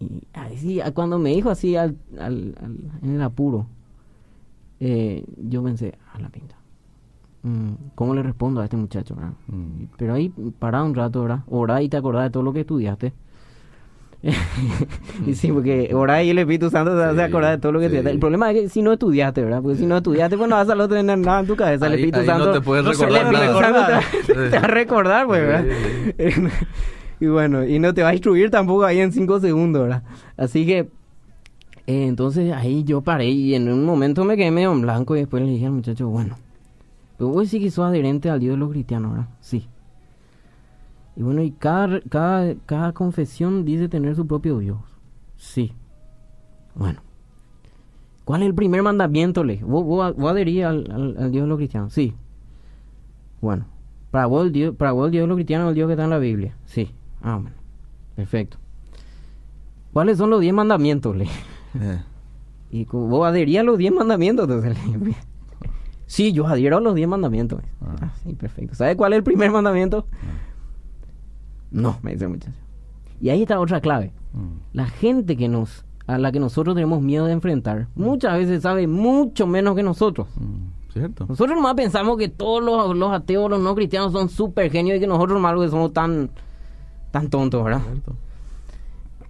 [0.00, 2.54] Y, así, cuando me dijo así al, al,
[3.02, 3.66] en el apuro,
[4.84, 6.56] eh, yo pensé, a la pinta.
[7.44, 9.14] Mm, ¿Cómo le respondo a este muchacho?
[9.46, 9.84] Mm.
[9.96, 11.44] Pero ahí pará un rato, ¿verdad?
[11.46, 13.12] Orá y te acordás de todo lo que estudiaste.
[15.26, 17.86] y sí, porque orá y el Espíritu Santo se hace acordar de todo lo que
[17.86, 18.10] estudiaste.
[18.10, 19.62] El problema es que si no estudiaste, ¿verdad?
[19.62, 21.86] Porque si no estudiaste, pues no vas a tener nada en tu cabeza.
[21.86, 22.46] el Espíritu Santo.
[22.46, 23.26] No te puedes recordar.
[23.26, 23.86] el Espíritu Santo
[24.26, 25.64] te, va a recordar, pues, ¿verdad?
[27.20, 30.02] y bueno, y no te va a instruir tampoco ahí en cinco segundos, ¿verdad?
[30.36, 30.88] Así que,
[31.86, 35.20] eh, entonces ahí yo paré y en un momento me quedé medio en blanco y
[35.20, 36.36] después le dije al muchacho, bueno,
[37.16, 39.28] pero vos sí que sos adherente al Dios de los cristianos, ¿verdad?
[39.40, 39.68] Sí.
[41.16, 44.78] Y bueno, y cada, cada, cada confesión dice tener su propio Dios.
[45.36, 45.72] Sí.
[46.74, 47.00] Bueno.
[48.24, 49.56] ¿Cuál es el primer mandamiento, le?
[49.56, 51.92] ¿Vos, vos, vos adherís al, al, Dios de los cristianos?
[51.92, 52.14] Sí.
[53.40, 53.66] Bueno.
[54.10, 55.92] Para vos, el Dios, para vos el Dios de los cristianos es el Dios que
[55.92, 56.56] está en la Biblia.
[56.64, 56.90] Sí.
[57.22, 57.56] Ah, bueno.
[58.14, 58.58] Perfecto.
[59.92, 61.14] ¿Cuáles son los diez mandamientos?
[61.16, 61.26] Le?
[61.80, 62.02] Eh.
[62.70, 64.48] Y vos adherías a los diez mandamientos.
[64.48, 64.76] Entonces,
[66.06, 67.62] sí, yo adhiero a los diez mandamientos.
[67.80, 67.96] Ah.
[68.00, 68.12] ah.
[68.22, 68.74] sí, perfecto.
[68.74, 70.06] ¿Sabe cuál es el primer mandamiento?
[70.12, 70.52] Ah.
[71.70, 72.56] No, me dice el muchacho.
[73.20, 74.12] Y ahí está otra clave.
[74.32, 74.76] Mm.
[74.76, 78.86] La gente que nos, a la que nosotros tenemos miedo de enfrentar, muchas veces sabe
[78.86, 80.28] mucho menos que nosotros.
[80.36, 81.26] Mm, ¿Cierto?
[81.26, 85.00] Nosotros nomás pensamos que todos los, los ateos, los no cristianos son súper genios y
[85.00, 86.30] que nosotros nomás somos tan
[87.12, 87.82] tan tonto, ¿verdad?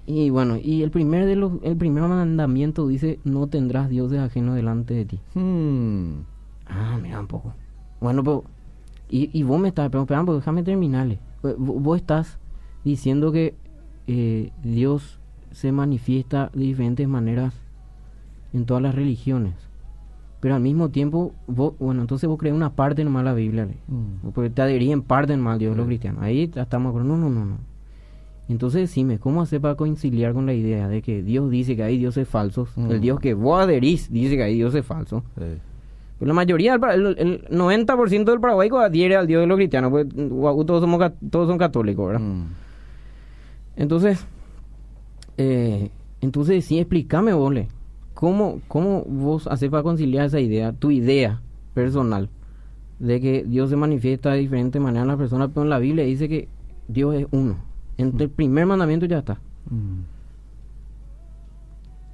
[0.07, 4.57] Y bueno, y el primer de los, el primer mandamiento dice, no tendrás dioses ajenos
[4.57, 5.21] delante de ti.
[5.35, 6.23] Hmm.
[6.67, 7.55] Ah, mira un poco.
[8.01, 8.41] Bueno, pues,
[9.09, 11.21] y, y vos me estás, pero, pero déjame terminarle.
[11.59, 12.38] Vos estás
[12.85, 13.55] diciendo que
[14.07, 15.21] eh, Dios
[15.53, 17.55] se manifiesta de diferentes maneras
[18.53, 19.55] en todas las religiones.
[20.43, 24.31] pero al mismo tiempo, vos, bueno, entonces vos crees una parte nomás la Biblia, mm.
[24.35, 26.21] porque te adherís en parte nomás al Dios de los cristianos.
[26.21, 27.59] Ahí estamos, no, no, no, no.
[28.53, 31.97] Entonces decime, ¿cómo hacer para conciliar con la idea de que Dios dice que hay
[31.97, 32.69] dioses falsos?
[32.77, 35.23] El Dios que vos adherís dice que hay dioses falsos.
[35.35, 40.07] Pues la mayoría, el, el 90% del Paraguay adhiere al Dios de los cristianos, pues
[40.07, 42.21] todos, somos, todos son católicos, ¿verdad?
[42.21, 42.45] Mm.
[43.77, 44.27] Entonces,
[45.38, 47.69] eh, entonces sí, explícame, vole.
[48.12, 51.41] ¿Cómo, ¿Cómo vos haces para conciliar esa idea, tu idea
[51.73, 52.29] personal,
[52.99, 56.05] de que Dios se manifiesta de diferentes maneras en las personas, pero en la Biblia
[56.05, 56.49] dice que
[56.87, 57.72] Dios es uno?
[58.03, 59.38] Entre el primer mandamiento ya está.
[59.71, 60.01] Mm.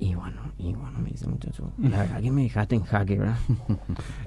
[0.01, 3.37] Y bueno, y bueno, me dice muchacho, la verdad que me dejaste en jaque, ¿verdad?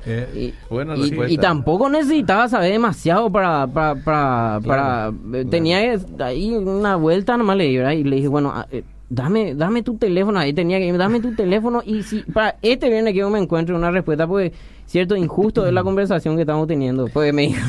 [0.06, 5.78] Eh, y, y, tampoco necesitaba saber demasiado para, para, para, para eh, tenía
[6.20, 7.92] ahí una vuelta nomás le di, ¿verdad?
[7.92, 11.36] Y le dije, bueno, ah, eh, dame, dame tu teléfono, ahí tenía que, dame tu
[11.36, 14.54] teléfono y si para este viernes que yo me encuentre una respuesta, pues,
[14.86, 17.08] cierto, injusto es la conversación que estamos teniendo.
[17.10, 17.68] Pues me dijo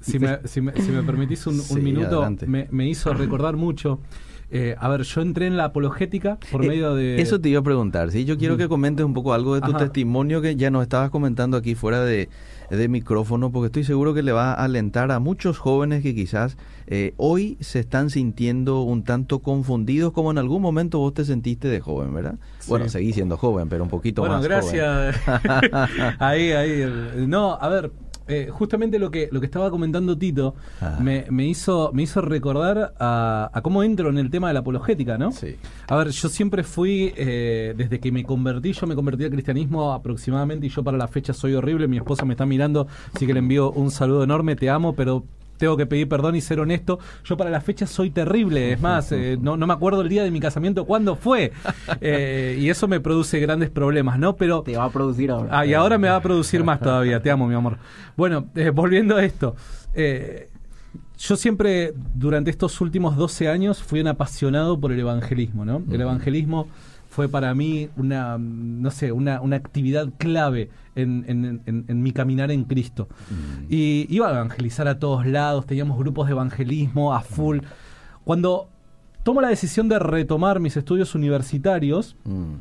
[0.00, 4.00] si, me, si, me, si, me, permitís un, minuto, me, me, hizo recordar mucho.
[4.50, 7.20] Eh, a ver, yo entré en la apologética por eh, medio de...
[7.20, 8.24] Eso te iba a preguntar, ¿sí?
[8.24, 11.56] Yo quiero que comentes un poco algo de tu testimonio que ya nos estabas comentando
[11.58, 12.30] aquí fuera de,
[12.70, 16.56] de micrófono, porque estoy seguro que le va a alentar a muchos jóvenes que quizás
[16.86, 21.68] eh, hoy se están sintiendo un tanto confundidos como en algún momento vos te sentiste
[21.68, 22.36] de joven, ¿verdad?
[22.66, 24.30] Bueno, seguí siendo joven, pero un poquito más.
[24.30, 25.16] Bueno, gracias.
[26.18, 27.26] ahí, ahí.
[27.26, 27.90] No, a ver,
[28.28, 30.98] eh, justamente lo que lo que estaba comentando Tito ah.
[31.00, 35.18] me, me, hizo me hizo recordar a, cómo entro en el tema de la apologética,
[35.18, 35.32] ¿no?
[35.32, 35.56] Sí.
[35.88, 39.92] A ver, yo siempre fui eh, desde que me convertí, yo me convertí al cristianismo
[39.92, 41.88] aproximadamente y yo para la fecha soy horrible.
[41.88, 44.56] Mi esposa me está mirando, así que le envío un saludo enorme.
[44.56, 45.24] Te amo, pero
[45.58, 46.98] tengo que pedir perdón y ser honesto.
[47.24, 48.72] Yo para la fecha soy terrible.
[48.72, 51.52] Es más, eh, no, no, me acuerdo el día de mi casamiento cuándo fue.
[52.00, 54.36] Eh, y eso me produce grandes problemas, ¿no?
[54.36, 54.62] Pero.
[54.62, 55.58] Te va a producir ahora.
[55.58, 57.20] Ah, y ahora me va a producir más todavía.
[57.20, 57.78] Te amo, mi amor.
[58.16, 59.56] Bueno, eh, volviendo a esto.
[59.94, 65.82] yo siempre, durante estos últimos 12 años, fui un apasionado por el evangelismo, ¿no?
[65.90, 66.68] El evangelismo
[67.08, 72.50] fue para mí una, no sé, una, una actividad clave en, en, en, mi caminar
[72.50, 73.08] en Cristo.
[73.30, 73.64] Mm.
[73.68, 77.60] Y iba a evangelizar a todos lados, teníamos grupos de evangelismo a full.
[78.24, 78.68] Cuando
[79.22, 82.54] tomo la decisión de retomar mis estudios universitarios, mm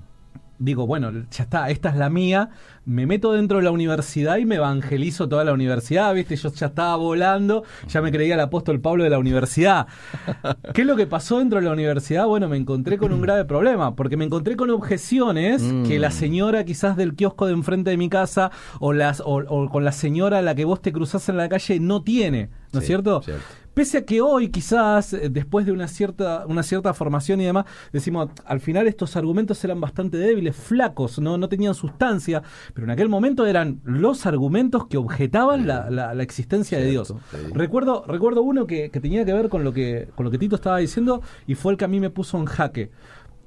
[0.60, 2.50] digo, bueno, ya está, esta es la mía,
[2.86, 6.36] me meto dentro de la universidad y me evangelizo toda la universidad, ¿viste?
[6.36, 9.88] Yo ya estaba volando, ya me creía el apóstol Pablo de la universidad.
[10.74, 12.26] ¿Qué es lo que pasó dentro de la universidad?
[12.26, 16.14] Bueno, me encontré con un grave problema, porque me encontré con objeciones que la mm.
[16.14, 20.40] señora quizás del kiosco de enfrente de mi casa o, las, o, con la señora
[20.40, 23.22] a la que vos te cruzás en la calle no tiene, ¿no es cierto?
[23.22, 23.44] cierto?
[23.78, 27.66] Pese a que hoy quizás, eh, después de una cierta, una cierta formación y demás,
[27.94, 32.42] decimos, al final estos argumentos eran bastante débiles, flacos, no, no tenían sustancia,
[32.74, 37.14] pero en aquel momento eran los argumentos que objetaban la, la, existencia de Dios.
[37.54, 40.56] Recuerdo, recuerdo uno que, que, tenía que ver con lo que, con lo que Tito
[40.56, 42.90] estaba diciendo y fue el que a mí me puso en jaque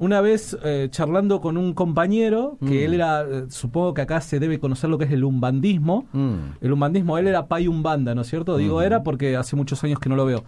[0.00, 2.94] una vez eh, charlando con un compañero, que él mm.
[2.94, 6.06] era, eh, supongo que acá se debe conocer lo que es el umbandismo.
[6.12, 6.34] Mm.
[6.62, 8.56] El umbandismo, él era pay umbanda, ¿no es cierto?
[8.56, 10.42] Digo era porque hace muchos años que no lo veo.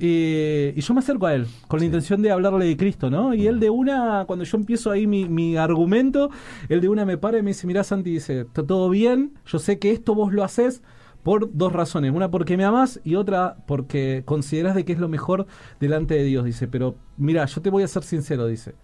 [0.00, 3.34] y, yo me acerco a él con la intención de hablarle de Cristo, ¿no?
[3.34, 6.30] Y él de una, cuando yo empiezo ahí mi, mi argumento,
[6.68, 9.58] él de una me para y me dice, mira Santi, dice, está todo bien, yo
[9.58, 10.82] sé que esto vos lo haces,
[11.26, 12.12] por dos razones.
[12.14, 15.48] Una porque me amas y otra porque consideras de que es lo mejor
[15.80, 16.44] delante de Dios.
[16.44, 18.76] Dice, pero mira, yo te voy a ser sincero, dice.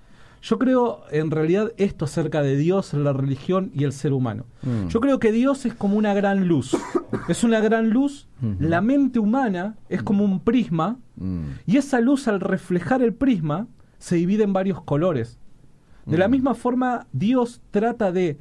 [0.42, 4.44] Yo creo en realidad esto acerca de Dios, la religión y el ser humano.
[4.62, 4.88] Mm.
[4.88, 6.76] Yo creo que Dios es como una gran luz.
[7.28, 8.28] es una gran luz.
[8.58, 10.98] La mente humana es como un prisma.
[11.14, 11.44] Mm.
[11.66, 15.38] Y esa luz al reflejar el prisma se divide en varios colores.
[16.06, 16.30] De la mm.
[16.32, 18.36] misma forma, Dios trata de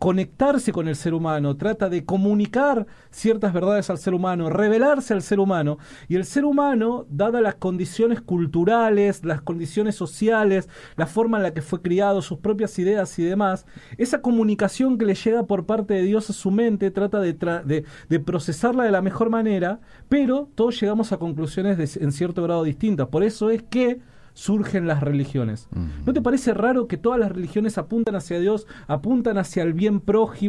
[0.00, 5.20] conectarse con el ser humano, trata de comunicar ciertas verdades al ser humano, revelarse al
[5.20, 5.76] ser humano.
[6.08, 11.52] Y el ser humano, dadas las condiciones culturales, las condiciones sociales, la forma en la
[11.52, 13.66] que fue criado, sus propias ideas y demás,
[13.98, 18.20] esa comunicación que le llega por parte de Dios a su mente, trata de, de,
[18.20, 23.08] procesarla de la mejor manera, pero todos llegamos a conclusiones en cierto grado distintas.
[23.08, 24.00] Por eso es que
[24.34, 25.68] surgen las religiones.
[26.06, 30.02] ¿No te parece raro que todas las religiones apuntan hacia Dios, apuntan hacia el bien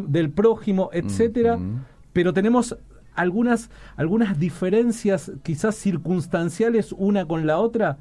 [0.08, 1.60] del prójimo, etcétera?
[2.14, 2.78] Pero tenemos
[3.16, 7.98] algunas, algunas diferencias quizás circunstanciales una con la otra.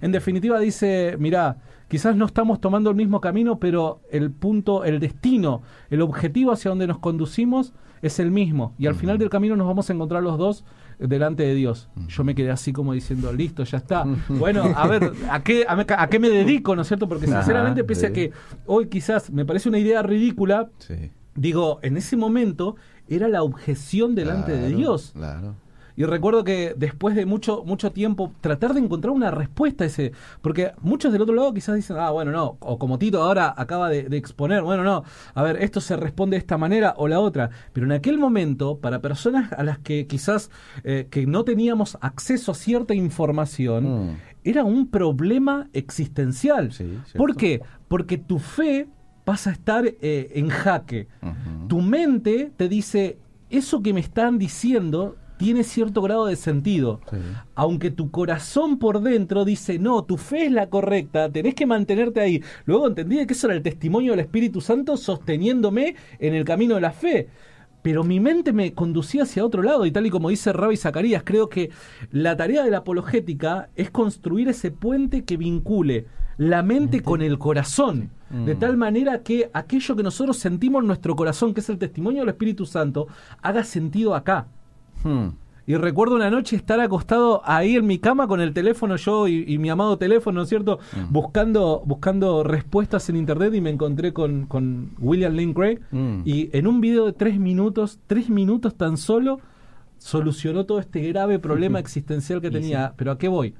[0.00, 5.00] En definitiva dice, mira, quizás no estamos tomando el mismo camino, pero el punto, el
[5.00, 8.74] destino, el objetivo hacia donde nos conducimos es el mismo.
[8.78, 10.64] Y al final del camino nos vamos a encontrar los dos
[10.98, 11.88] delante de Dios.
[12.08, 14.04] Yo me quedé así como diciendo, listo, ya está.
[14.28, 17.08] Bueno, a ver, ¿a qué, a, qué me dedico, no es cierto?
[17.08, 18.32] Porque sinceramente, pese a que
[18.66, 20.70] hoy quizás me parece una idea ridícula,
[21.34, 22.76] digo, en ese momento
[23.08, 25.12] era la objeción delante de Dios.
[25.14, 25.54] Claro.
[25.96, 30.12] Y recuerdo que después de mucho, mucho tiempo, tratar de encontrar una respuesta a ese.
[30.40, 32.56] Porque muchos del otro lado quizás dicen, ah, bueno, no.
[32.60, 35.04] O como Tito ahora acaba de, exponer, bueno, no.
[35.34, 37.50] A ver, esto se responde de esta manera o la otra.
[37.72, 40.50] Pero en aquel momento, para personas a las que quizás
[40.82, 44.16] eh, que no teníamos acceso a cierta información, mm.
[44.44, 46.72] era un problema existencial.
[47.16, 47.62] ¿Por qué?
[47.88, 48.88] Porque tu fe
[49.24, 51.08] pasa a estar eh, en jaque.
[51.68, 53.18] Tu mente te dice,
[53.50, 57.00] eso que me están diciendo tiene cierto grado de sentido.
[57.54, 62.20] Aunque tu corazón por dentro dice, no, tu fe es la correcta, tenés que mantenerte
[62.20, 62.42] ahí.
[62.64, 66.80] Luego entendí que eso era el testimonio del Espíritu Santo sosteniéndome en el camino de
[66.80, 67.28] la fe.
[67.82, 71.24] Pero mi mente me conducía hacia otro lado, y tal y como dice Rabbi Zacarías,
[71.26, 71.68] creo que
[72.10, 76.06] la tarea de la apologética es construir ese puente que vincule
[76.38, 78.58] la mente con el corazón, de mm.
[78.58, 82.30] tal manera que aquello que nosotros sentimos en nuestro corazón, que es el testimonio del
[82.30, 83.08] Espíritu Santo,
[83.42, 84.48] haga sentido acá.
[85.04, 85.28] Hmm.
[85.66, 89.56] Y recuerdo una noche estar acostado ahí en mi cama con el teléfono, yo y,
[89.56, 90.78] mi amado teléfono, ¿no es cierto?
[90.92, 91.12] Hmm.
[91.12, 95.80] Buscando, buscando respuestas en internet y me encontré con, con William Lane Craig.
[95.90, 96.20] Hmm.
[96.24, 99.40] Y en un video de tres minutos, tres minutos tan solo,
[99.96, 102.92] solucionó todo este grave problema existencial que tenía.
[102.96, 103.54] Pero ¿a qué voy?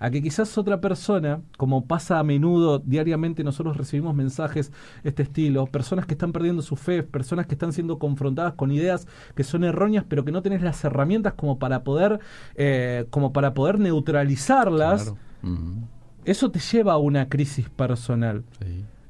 [0.00, 5.22] A que quizás otra persona, como pasa a menudo, diariamente nosotros recibimos mensajes de este
[5.22, 9.44] estilo, personas que están perdiendo su fe, personas que están siendo confrontadas con ideas que
[9.44, 12.18] son erróneas, pero que no tenés las herramientas como para poder,
[12.54, 15.14] eh, como para poder neutralizarlas,
[16.24, 18.42] eso te lleva a una crisis personal.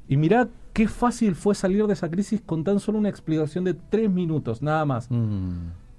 [0.07, 3.73] Y mirá qué fácil fue salir de esa crisis con tan solo una explicación de
[3.73, 5.07] tres minutos, nada más.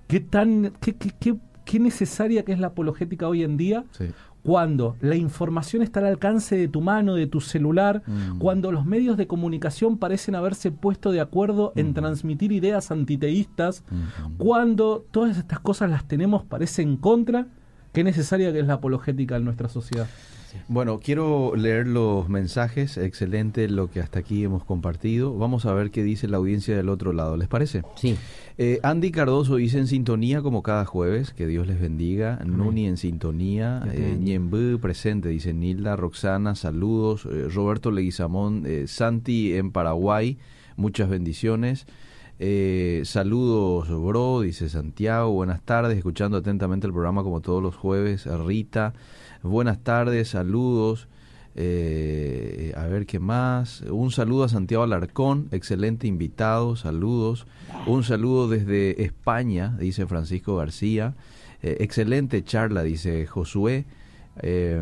[0.06, 3.84] ¿Qué tan, qué, qué, qué, necesaria que es la apologética hoy en día?
[4.42, 8.38] Cuando la información está al alcance de tu mano, de tu celular, mm.
[8.38, 11.94] cuando los medios de comunicación parecen haberse puesto de acuerdo en mm.
[11.94, 14.36] transmitir ideas antiteístas, mm.
[14.38, 17.46] cuando todas estas cosas las tenemos, parece en contra,
[17.92, 20.08] qué necesaria que es la apologética en nuestra sociedad.
[20.68, 25.36] Bueno, quiero leer los mensajes, excelente lo que hasta aquí hemos compartido.
[25.36, 27.82] Vamos a ver qué dice la audiencia del otro lado, ¿les parece?
[27.96, 28.16] Sí.
[28.58, 32.38] Eh, Andy Cardoso dice en sintonía como cada jueves, que Dios les bendiga.
[32.44, 37.26] Nuni en sintonía, eh, presente, dice Nilda, Roxana, saludos.
[37.26, 40.38] Eh, Roberto Leguizamón, eh, Santi en Paraguay,
[40.76, 41.86] muchas bendiciones.
[43.04, 45.32] saludos, bro, dice Santiago.
[45.32, 48.26] Buenas tardes, escuchando atentamente el programa como todos los jueves.
[48.26, 48.94] Rita,
[49.42, 51.08] buenas tardes, saludos.
[51.54, 53.82] Eh, a ver qué más.
[53.82, 57.46] Un saludo a Santiago Alarcón, excelente invitado, saludos.
[57.86, 61.14] Un saludo desde España, dice Francisco García.
[61.62, 63.84] Eh, excelente charla, dice Josué.
[64.40, 64.80] Eh,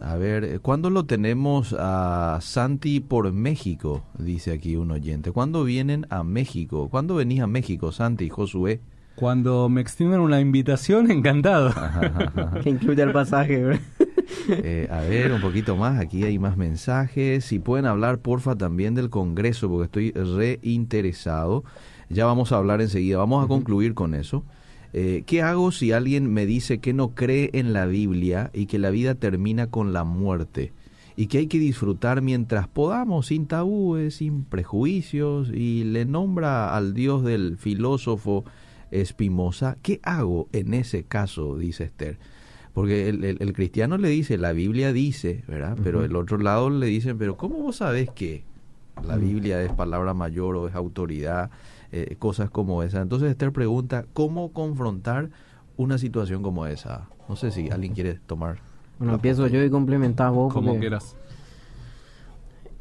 [0.00, 4.04] a ver, ¿cuándo lo tenemos a Santi por México?
[4.18, 5.32] Dice aquí un oyente.
[5.32, 6.88] ¿Cuándo vienen a México?
[6.88, 8.80] ¿Cuándo venís a México, Santi, Josué?
[9.16, 11.74] Cuando me extienden una invitación, encantado.
[12.62, 13.80] que incluye el pasaje.
[14.48, 17.44] Eh, a ver, un poquito más, aquí hay más mensajes.
[17.44, 21.64] Si pueden hablar, porfa, también del Congreso, porque estoy reinteresado.
[22.08, 24.44] Ya vamos a hablar enseguida, vamos a concluir con eso.
[24.92, 28.78] Eh, ¿Qué hago si alguien me dice que no cree en la Biblia y que
[28.78, 30.72] la vida termina con la muerte?
[31.16, 36.94] Y que hay que disfrutar mientras podamos, sin tabúes, sin prejuicios, y le nombra al
[36.94, 38.44] Dios del filósofo
[38.90, 39.76] Espimosa.
[39.82, 41.56] ¿Qué hago en ese caso?
[41.56, 42.18] dice Esther.
[42.76, 45.78] Porque el, cristiano le dice, la Biblia dice, ¿verdad?
[45.82, 48.44] Pero el otro lado le dicen, pero ¿cómo vos sabés que
[49.02, 51.48] la Biblia es palabra mayor o es autoridad?
[51.90, 53.00] Eh, cosas como esa.
[53.00, 55.30] Entonces Esther pregunta, ¿cómo confrontar
[55.78, 57.08] una situación como esa?
[57.30, 58.58] No sé si alguien quiere tomar.
[58.98, 60.52] Bueno, empiezo yo y complementar vos.
[60.52, 61.16] Como quieras.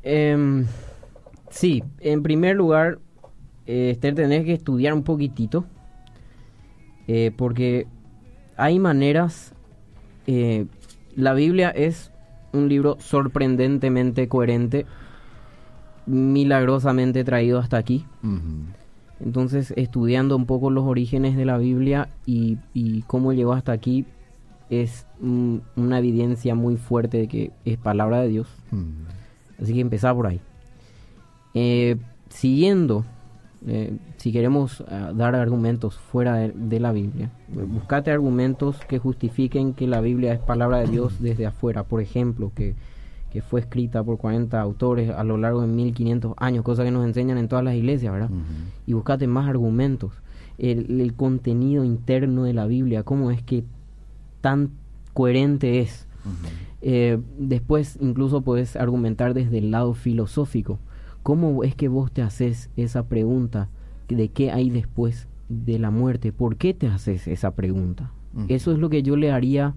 [0.04, 0.66] Em,
[1.50, 3.00] sí, en primer lugar,
[3.66, 5.64] eh, Esther, tenés que estudiar un poquitito.
[7.08, 7.88] Eh, porque
[8.58, 9.55] hay maneras
[10.28, 10.66] eh,
[11.16, 12.12] la Biblia es
[12.54, 14.86] un libro sorprendentemente coherente,
[16.06, 18.06] milagrosamente traído hasta aquí.
[19.20, 22.58] Entonces, estudiando un poco los orígenes de la Biblia y,
[23.08, 24.06] cómo llegó hasta aquí,
[24.70, 28.48] es una evidencia muy fuerte de que es palabra de Dios.
[29.62, 30.42] Así que empezar por ahí.
[31.54, 31.96] Eh,
[32.30, 33.06] siguiendo
[33.68, 39.88] eh, si queremos ah, dar argumentos fuera de, la Biblia, buscate argumentos que justifiquen que
[39.88, 41.84] la Biblia es palabra de Dios desde afuera.
[41.84, 42.76] Por ejemplo, que,
[43.50, 47.38] fue escrita por 40 autores a lo largo de 1500 años, cosa que nos enseñan
[47.38, 48.30] en todas las iglesias, ¿verdad?
[48.88, 50.14] Y buscate más argumentos.
[50.58, 53.66] El, contenido interno de la Biblia, cómo es que
[54.40, 54.70] tan
[55.14, 56.08] coherente es.
[56.82, 60.80] Eh, después incluso puedes argumentar desde el lado filosófico
[61.26, 63.68] ¿Cómo es que vos te haces esa pregunta
[64.08, 66.32] de qué hay después de la muerte.
[66.32, 68.12] ¿Por qué te haces esa pregunta?
[68.50, 69.76] Eso es lo que yo le haría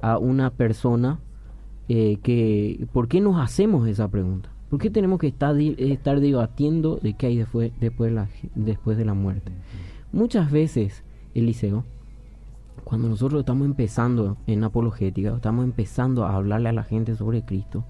[0.00, 1.18] a una persona
[1.88, 2.86] eh, que...
[2.92, 4.50] ¿Por qué nos hacemos esa pregunta?
[4.70, 9.04] ¿Por qué tenemos que estar, estar debatiendo de qué hay después, después, la, después de
[9.04, 9.52] la muerte?
[10.12, 11.02] Muchas veces,
[11.34, 11.84] Eliseo,
[12.84, 17.84] cuando nosotros estamos empezando en apologética, estamos empezando a hablarle a la gente sobre Cristo,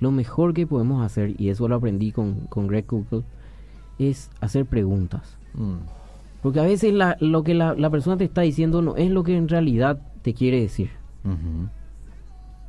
[0.00, 3.22] lo mejor que podemos hacer, y eso lo aprendí con, con Greg Cookle,
[3.98, 5.36] es hacer preguntas.
[5.54, 5.74] Mm.
[6.42, 9.48] Porque a veces lo que la, persona te está diciendo no es lo que en
[9.48, 10.90] realidad te quiere decir.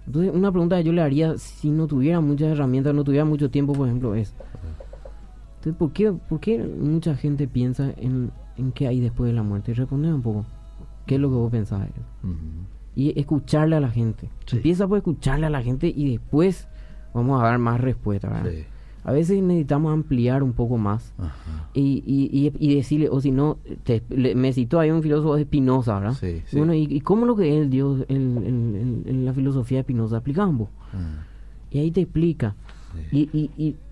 [0.05, 3.49] Entonces, una pregunta que yo le haría si no tuviera muchas herramientas, no tuviera mucho
[3.49, 4.33] tiempo, por ejemplo, es...
[5.57, 9.43] Entonces, ¿por qué, por qué mucha gente piensa en, en qué hay después de la
[9.43, 9.73] muerte?
[9.73, 10.45] Responde un poco.
[11.05, 11.85] ¿Qué es lo que vos pensás?
[12.95, 14.29] Y escucharle a la gente.
[14.51, 16.69] Empieza por escucharle a la gente y después
[17.15, 18.51] vamos a dar más respuesta, ¿verdad?
[19.03, 21.13] A veces necesitamos ampliar un poco más
[21.73, 23.59] y, y, y, decirle, o si no,
[24.09, 26.13] me citó ahí un filósofo de Spinoza, ¿verdad?
[26.13, 30.17] Sí, Bueno, ¿y, cómo lo que es Dios, en la filosofía de Spinoza?
[30.17, 30.69] Explicamos.
[30.93, 31.23] Ah.
[31.71, 32.55] Y ahí te explica.
[33.11, 33.29] Y,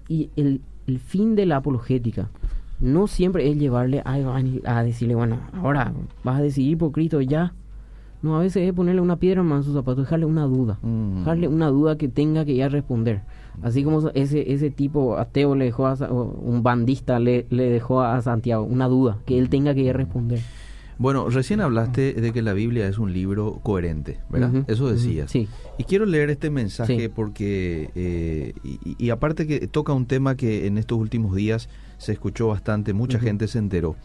[0.10, 2.30] y, el, el fin de la apologética
[2.80, 4.16] no siempre es llevarle a,
[4.66, 5.94] a decirle, bueno, ahora
[6.24, 7.54] vas a decidir por Cristo ya.
[8.24, 11.20] No, a veces es ponerle una piedra en su zapato, dejarle una duda, mm.
[11.20, 13.22] dejarle una duda que tenga que ya responder.
[13.62, 18.20] Así como ese, ese tipo ateo le dejó a, un bandista le, le dejó a
[18.22, 20.40] Santiago una duda que él tenga que responder.
[20.98, 24.64] Bueno, recién hablaste de que la Biblia es un libro coherente, ¿verdad?
[24.68, 25.30] Eso decías.
[25.32, 25.48] sí.
[25.78, 30.78] Y quiero leer este mensaje porque, eh, y, aparte que toca un tema que en
[30.78, 31.68] estos últimos días
[31.98, 33.96] se escuchó bastante, mucha gente se enteró.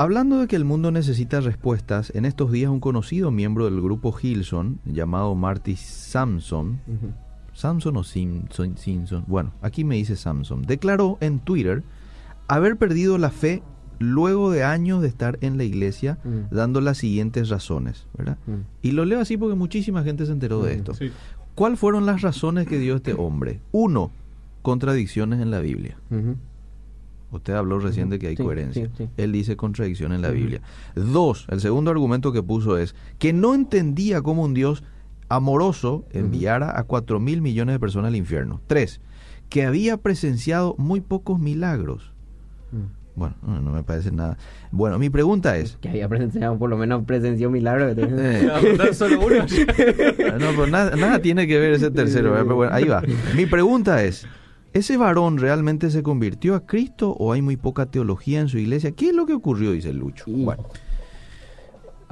[0.00, 4.16] Hablando de que el mundo necesita respuestas, en estos días un conocido miembro del grupo
[4.18, 6.80] Hilson, llamado Marty Samson,
[7.52, 11.82] Samson o Simpson, Simpson, bueno, aquí me dice Samson, declaró en Twitter
[12.48, 13.62] haber perdido la fe
[13.98, 16.54] luego de años de estar en la iglesia mm.
[16.54, 18.38] dando las siguientes razones, ¿verdad?
[18.46, 18.60] Mm.
[18.80, 20.94] Y lo leo así porque muchísima gente se enteró de esto.
[21.54, 23.60] ¿Cuáles fueron las razones que dio este hombre?
[23.70, 24.12] Uno,
[24.62, 25.98] contradicciones en la Biblia.
[27.30, 28.90] Usted habló recién de que hay coherencia.
[29.16, 30.60] Él dice contradicción en la Biblia.
[30.94, 34.82] Dos, el segundo argumento que puso es que no entendía cómo un Dios
[35.28, 38.60] amoroso enviara a cuatro mil millones de personas al infierno.
[38.66, 39.00] Tres,
[39.48, 42.12] que había presenciado muy pocos milagros.
[43.14, 44.38] Bueno, no, me parece nada.
[44.70, 45.76] Bueno, mi pregunta es...
[45.80, 47.94] Que había presenciado, por lo menos presenció milagros.
[47.98, 48.48] Eh.
[48.92, 49.44] solo uno.
[50.38, 52.38] no, pues nada, nada, tiene que ver ese tercero.
[52.38, 52.42] ¿eh?
[52.44, 53.02] bueno, ahí va.
[53.36, 54.26] Mi pregunta es,
[54.72, 58.92] ¿ese varón realmente se convirtió a Cristo o hay muy poca teología en su iglesia?
[58.92, 59.72] ¿Qué es lo que ocurrió?
[59.72, 60.24] Dice Lucho.
[60.28, 60.64] Bueno.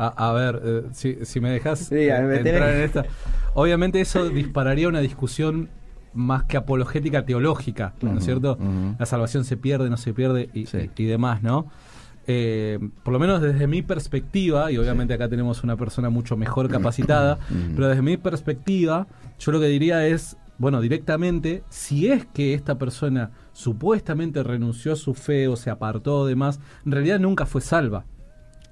[0.00, 3.04] A, ver, eh, si, si, me dejas entrar en esta.
[3.54, 5.70] Obviamente eso dispararía una discusión
[6.14, 8.58] más que apologética teológica, ¿no es cierto?
[8.98, 11.66] La salvación se pierde, no se pierde y, y, demás, ¿no?
[12.26, 16.68] Eh, por lo menos desde mi perspectiva, y obviamente acá tenemos una persona mucho mejor
[16.68, 17.38] capacitada,
[17.74, 19.06] pero desde mi perspectiva,
[19.38, 24.96] yo lo que diría es, bueno, directamente, si es que esta persona supuestamente renunció a
[24.96, 28.04] su fe o se apartó de más, en realidad nunca fue salva.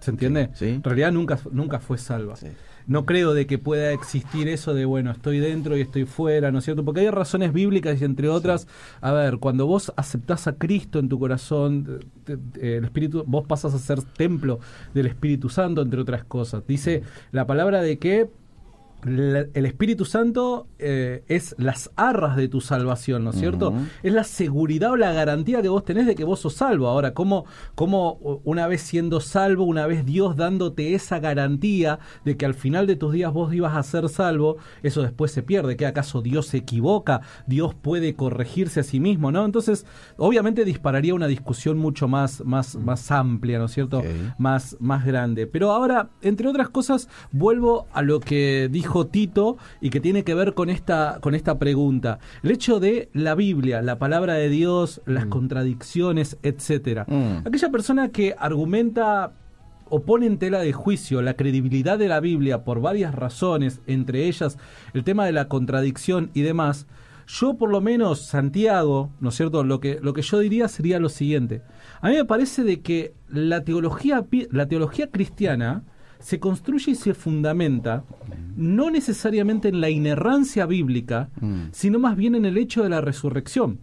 [0.00, 0.50] ¿Se entiende?
[0.60, 2.34] En realidad nunca, nunca fue salva.
[2.86, 6.58] No creo de que pueda existir eso de, bueno, estoy dentro y estoy fuera, ¿no
[6.58, 6.84] es cierto?
[6.84, 8.68] Porque hay razones bíblicas y entre otras,
[9.00, 12.04] a ver, cuando vos aceptás a Cristo en tu corazón,
[12.60, 14.60] el Espíritu, vos pasas a ser templo
[14.94, 16.64] del Espíritu Santo, entre otras cosas.
[16.66, 18.30] Dice la palabra de que
[19.04, 23.74] el Espíritu Santo eh, es las arras de tu salvación, ¿no es cierto?
[24.02, 26.88] Es la seguridad o la garantía que vos tenés de que vos sos salvo.
[26.88, 27.44] Ahora, ¿cómo,
[27.74, 32.86] ¿cómo, una vez siendo salvo, una vez Dios dándote esa garantía de que al final
[32.86, 35.76] de tus días vos ibas a ser salvo, eso después se pierde?
[35.76, 37.20] ¿Que acaso Dios se equivoca?
[37.46, 39.30] ¿Dios puede corregirse a sí mismo?
[39.30, 39.44] ¿no?
[39.44, 39.86] Entonces,
[40.16, 44.02] obviamente dispararía una discusión mucho más, más, más amplia, ¿no es cierto?
[44.38, 45.46] Más, más grande.
[45.46, 50.34] Pero ahora, entre otras cosas, vuelvo a lo que dijo Tito y que tiene que
[50.34, 52.20] ver con esta, con esta pregunta.
[52.44, 55.28] El hecho de la Biblia, la palabra de Dios, las mm.
[55.28, 57.04] contradicciones, etcétera.
[57.08, 57.48] Mm.
[57.48, 59.32] Aquella persona que argumenta
[59.88, 64.26] o pone en tela de juicio la credibilidad de la Biblia por varias razones, entre
[64.28, 64.56] ellas
[64.94, 66.86] el tema de la contradicción y demás,
[67.26, 69.64] yo por lo menos, Santiago, ¿no es cierto?
[69.64, 71.62] Lo que, lo que yo diría sería lo siguiente.
[72.00, 75.82] A mí me parece de que la teología, la teología cristiana
[76.26, 78.02] se construye y se fundamenta
[78.56, 81.66] no necesariamente en la inerrancia bíblica, mm.
[81.70, 83.78] sino más bien en el hecho de la resurrección.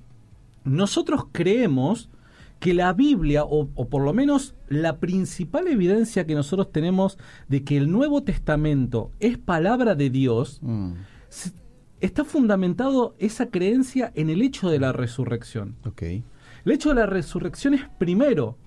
[0.65, 2.09] Nosotros creemos
[2.59, 7.17] que la Biblia, o, por lo menos la principal evidencia que nosotros tenemos
[7.47, 10.95] de que el Nuevo Testamento es palabra de Dios, mm.
[12.01, 15.77] está fundamentado esa creencia en el hecho de la resurrección.
[15.85, 16.25] Okay.
[16.65, 18.57] El hecho de la resurrección es primero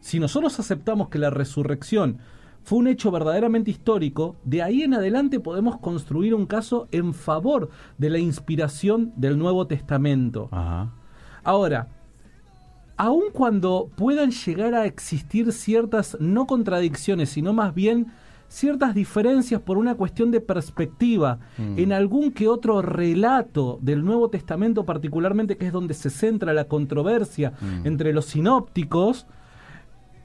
[0.00, 2.18] si nosotros aceptamos que la resurrección
[2.64, 7.70] fue un hecho verdaderamente histórico, de ahí en adelante podemos construir un caso en favor
[7.98, 10.48] de la inspiración del Nuevo Testamento.
[11.42, 11.88] Ahora,
[12.96, 18.12] aun cuando puedan llegar a existir ciertas no contradicciones, sino más bien
[18.52, 21.78] ciertas diferencias por una cuestión de perspectiva mm.
[21.78, 26.66] en algún que otro relato del Nuevo Testamento particularmente que es donde se centra la
[26.66, 27.86] controversia mm.
[27.86, 29.26] entre los sinópticos,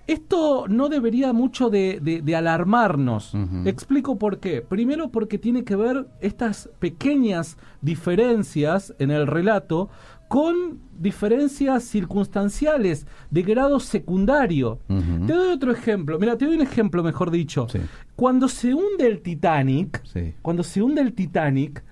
[0.07, 3.33] esto no debería mucho de, alarmarnos.
[3.65, 4.61] Explico por qué.
[4.61, 9.89] Primero porque tiene que ver estas pequeñas diferencias en el relato
[10.27, 14.79] con diferencias circunstanciales de grado secundario.
[14.87, 16.17] Te doy otro ejemplo.
[16.19, 17.67] Mira, te doy un ejemplo, mejor dicho.
[18.15, 20.01] Cuando se hunde el Titanic,
[20.41, 21.83] cuando se hunde el Titanic,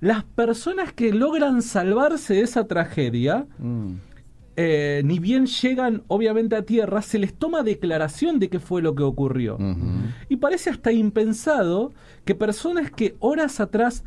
[0.00, 3.92] las personas que logran salvarse de esa tragedia mm.
[4.56, 8.94] Eh, ni bien llegan obviamente a tierra, se les toma declaración de qué fue lo
[8.94, 9.58] que ocurrió.
[10.28, 11.92] Y parece hasta impensado
[12.24, 14.04] que personas que horas atrás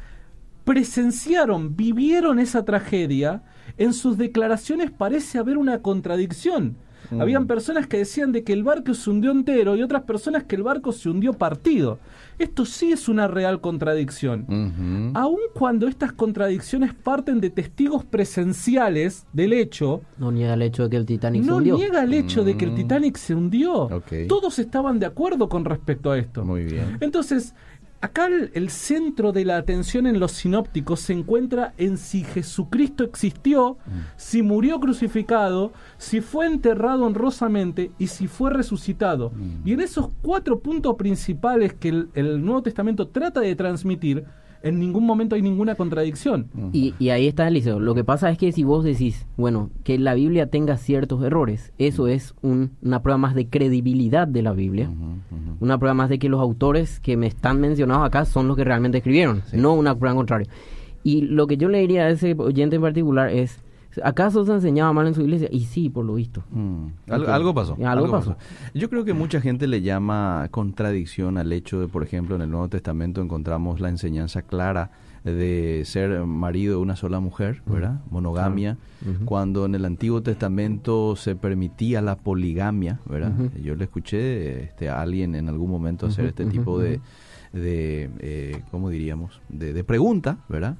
[0.63, 3.43] presenciaron, vivieron esa tragedia,
[3.77, 6.77] en sus declaraciones parece haber una contradicción.
[7.11, 7.21] Mm.
[7.21, 10.55] Habían personas que decían de que el barco se hundió entero y otras personas que
[10.55, 11.99] el barco se hundió partido.
[12.39, 14.45] Esto sí es una real contradicción.
[15.15, 20.01] Aun cuando estas contradicciones parten de testigos presenciales del hecho.
[20.17, 21.73] No niega el hecho de que el Titanic se hundió.
[21.73, 22.75] No niega el hecho de que el mm.
[22.75, 23.89] Titanic se hundió.
[24.27, 26.45] Todos estaban de acuerdo con respecto a esto.
[26.45, 26.97] Muy bien.
[26.99, 27.55] Entonces,
[27.99, 33.77] Acá el, centro de la atención en los sinópticos se encuentra en si Jesucristo existió,
[33.85, 33.99] mm.
[34.17, 39.31] si murió crucificado, si fue enterrado honrosamente y si fue resucitado.
[39.31, 39.67] Mm.
[39.67, 44.25] Y en esos cuatro puntos principales que el Nuevo Testamento trata de transmitir,
[44.63, 46.47] en ningún momento hay ninguna contradicción.
[46.73, 47.79] Y, y ahí está, Eliseo.
[47.79, 51.73] Lo que pasa es que si vos decís, bueno, que la Biblia tenga ciertos errores,
[51.77, 54.89] eso es una prueba más de credibilidad de la Biblia.
[55.59, 58.63] Una prueba más de que los autores que me están mencionados acá son los que
[58.63, 60.47] realmente escribieron, no una prueba contraria.
[61.03, 63.59] Y lo que yo le diría a ese oyente en particular es,
[64.03, 65.47] ¿Acaso se enseñaba mal en su iglesia?
[65.51, 66.43] Y sí, por lo visto.
[66.51, 66.87] Mm.
[67.09, 67.77] algo pasó.
[67.85, 68.37] Algo, pasó.
[68.73, 72.51] Yo creo que mucha gente le llama contradicción al hecho de, por ejemplo, en el
[72.51, 74.91] Nuevo Testamento encontramos la enseñanza clara
[75.23, 78.01] de ser marido de una sola mujer, ¿verdad?
[78.09, 78.77] Monogamia,
[79.25, 83.33] cuando en el Antiguo Testamento se permitía la poligamia, ¿verdad?
[83.61, 86.99] Yo le escuché este, a alguien en algún momento hacer este tipo de,
[87.53, 89.41] de eh, ¿cómo diríamos?
[89.49, 90.77] De, de pregunta, ¿verdad?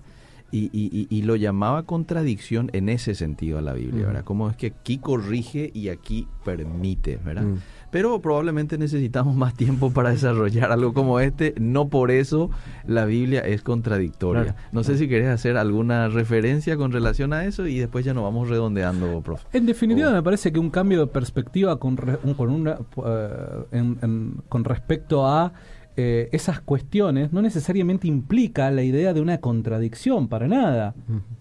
[0.50, 4.24] Y, y, y, lo llamaba contradicción en ese sentido a la Biblia, ¿verdad?
[4.24, 7.44] Como es que aquí corrige y aquí permite, ¿verdad?
[7.92, 12.50] Pero probablemente necesitamos más tiempo para desarrollar algo como este, no por eso
[12.86, 14.56] la Biblia es contradictoria.
[14.72, 18.24] no sé si querés hacer alguna referencia con relación a eso y después ya nos
[18.24, 19.46] vamos redondeando, profe.
[19.52, 25.28] En definitiva, me parece que un cambio de perspectiva con, con, una, eh, con respecto
[25.28, 25.54] a
[26.00, 30.94] eh, esas cuestiones no necesariamente implica la idea de una contradicción, para nada.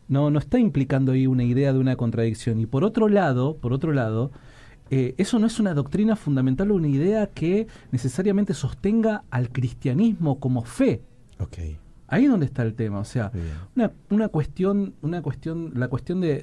[0.09, 2.59] No, no está implicando ahí una idea de una contradicción.
[2.59, 4.33] Y por otro lado, por otro lado,
[4.91, 10.41] eh, eso no es una doctrina fundamental o una idea que necesariamente sostenga al cristianismo
[10.41, 11.03] como fe.
[11.39, 11.77] Okay.
[12.09, 13.33] Ahí es donde está el tema, o sea,
[13.75, 16.43] una, una, cuestión, una cuestión, la cuestión de,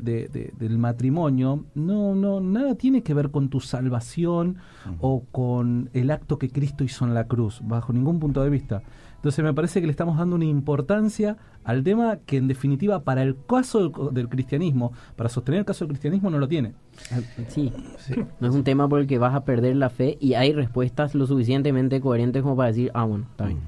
[0.57, 4.57] del matrimonio, no, no, nada tiene que ver con tu salvación
[4.99, 8.83] o con el acto que Cristo hizo en la cruz, bajo ningún punto de vista.
[9.23, 13.23] Entonces me parece que le estamos dando una importancia al tema que en definitiva para
[13.23, 16.73] el caso del, cristianismo, para sostener el caso del cristianismo no lo tiene.
[17.09, 20.17] Ah, sí, sí, no es un tema por el que vas a perder la fe
[20.19, 23.59] y hay respuestas lo suficientemente coherentes como para decir, ah, bueno, está bien.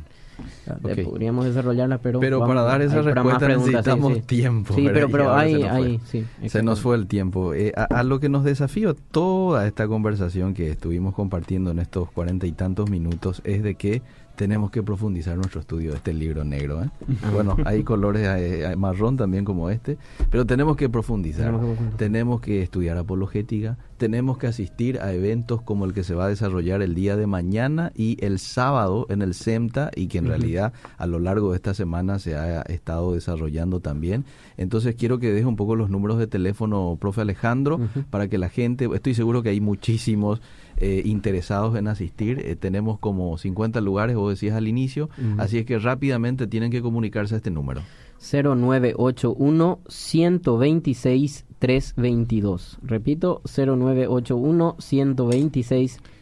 [1.04, 2.20] Podríamos desarrollarla, pero.
[2.20, 4.74] Pero para dar esa respuesta necesitamos tiempo.
[4.74, 6.00] Sí, pero, pero hay,
[6.48, 7.54] se, nos fue el tiempo.
[7.54, 12.48] Eh, a, lo que nos desafió toda esta conversación que estuvimos compartiendo en estos cuarenta
[12.48, 14.02] y tantos minutos es de que
[14.36, 16.84] tenemos que profundizar nuestro estudio de este libro negro.
[16.84, 16.90] ¿eh?
[17.34, 19.98] Bueno, hay colores hay marrón también como este,
[20.30, 21.54] pero tenemos que profundizar.
[21.98, 26.30] Tenemos que, estudiar apologética, tenemos que asistir a eventos como el que se va a
[26.30, 30.74] desarrollar el día de mañana y el sábado en el SEMTA y que en realidad
[30.98, 34.26] a lo largo de esta semana se ha estado desarrollando también.
[34.58, 37.80] Entonces quiero que deje un poco los números de teléfono, profe Alejandro,
[38.10, 40.42] para que la gente, estoy seguro que hay muchísimos
[40.78, 42.40] eh, interesados en asistir.
[42.40, 46.82] Eh, tenemos como 50 lugares, vos decías al inicio, así es que rápidamente tienen que
[46.82, 47.82] comunicarse a este número.
[48.20, 52.80] 0981 126 322.
[52.84, 56.15] Repito, 0981 126 322.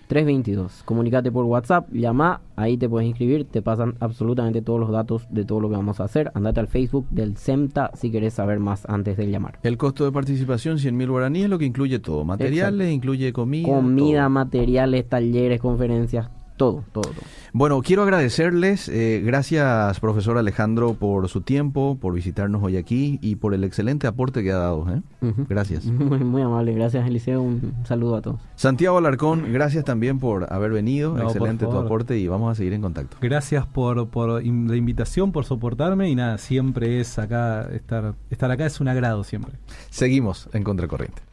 [0.86, 5.46] Comunicate por WhatsApp, llama, ahí te puedes inscribir, te pasan absolutamente todos los datos de
[5.46, 6.32] todo lo que vamos a hacer.
[6.36, 9.60] Andate al Facebook del CEMTA si querés saber más antes de llamar.
[9.64, 12.24] El costo de participación, 100 mil guaraníes, lo que incluye todo.
[12.26, 13.68] Materiales, incluye comida.
[13.68, 16.30] Comida, materiales, talleres, conferencias,
[16.64, 17.26] todo, todo, todo.
[17.52, 23.36] Bueno, quiero agradecerles, eh, gracias profesor Alejandro por su tiempo, por visitarnos hoy aquí y
[23.36, 24.88] por el excelente aporte que ha dado.
[24.90, 25.02] ¿eh?
[25.50, 25.86] Gracias.
[26.04, 28.42] Muy, muy, amable, gracias Eliseo, un saludo a todos.
[28.56, 32.82] Santiago Alarcón, gracias también por haber venido, excelente tu aporte y vamos a seguir en
[32.82, 33.18] contacto.
[33.22, 38.66] Gracias por, por la invitación, por soportarme y nada, siempre es acá, estar, estar acá
[38.66, 39.54] es un agrado siempre.
[39.90, 41.33] Seguimos en Contracorriente.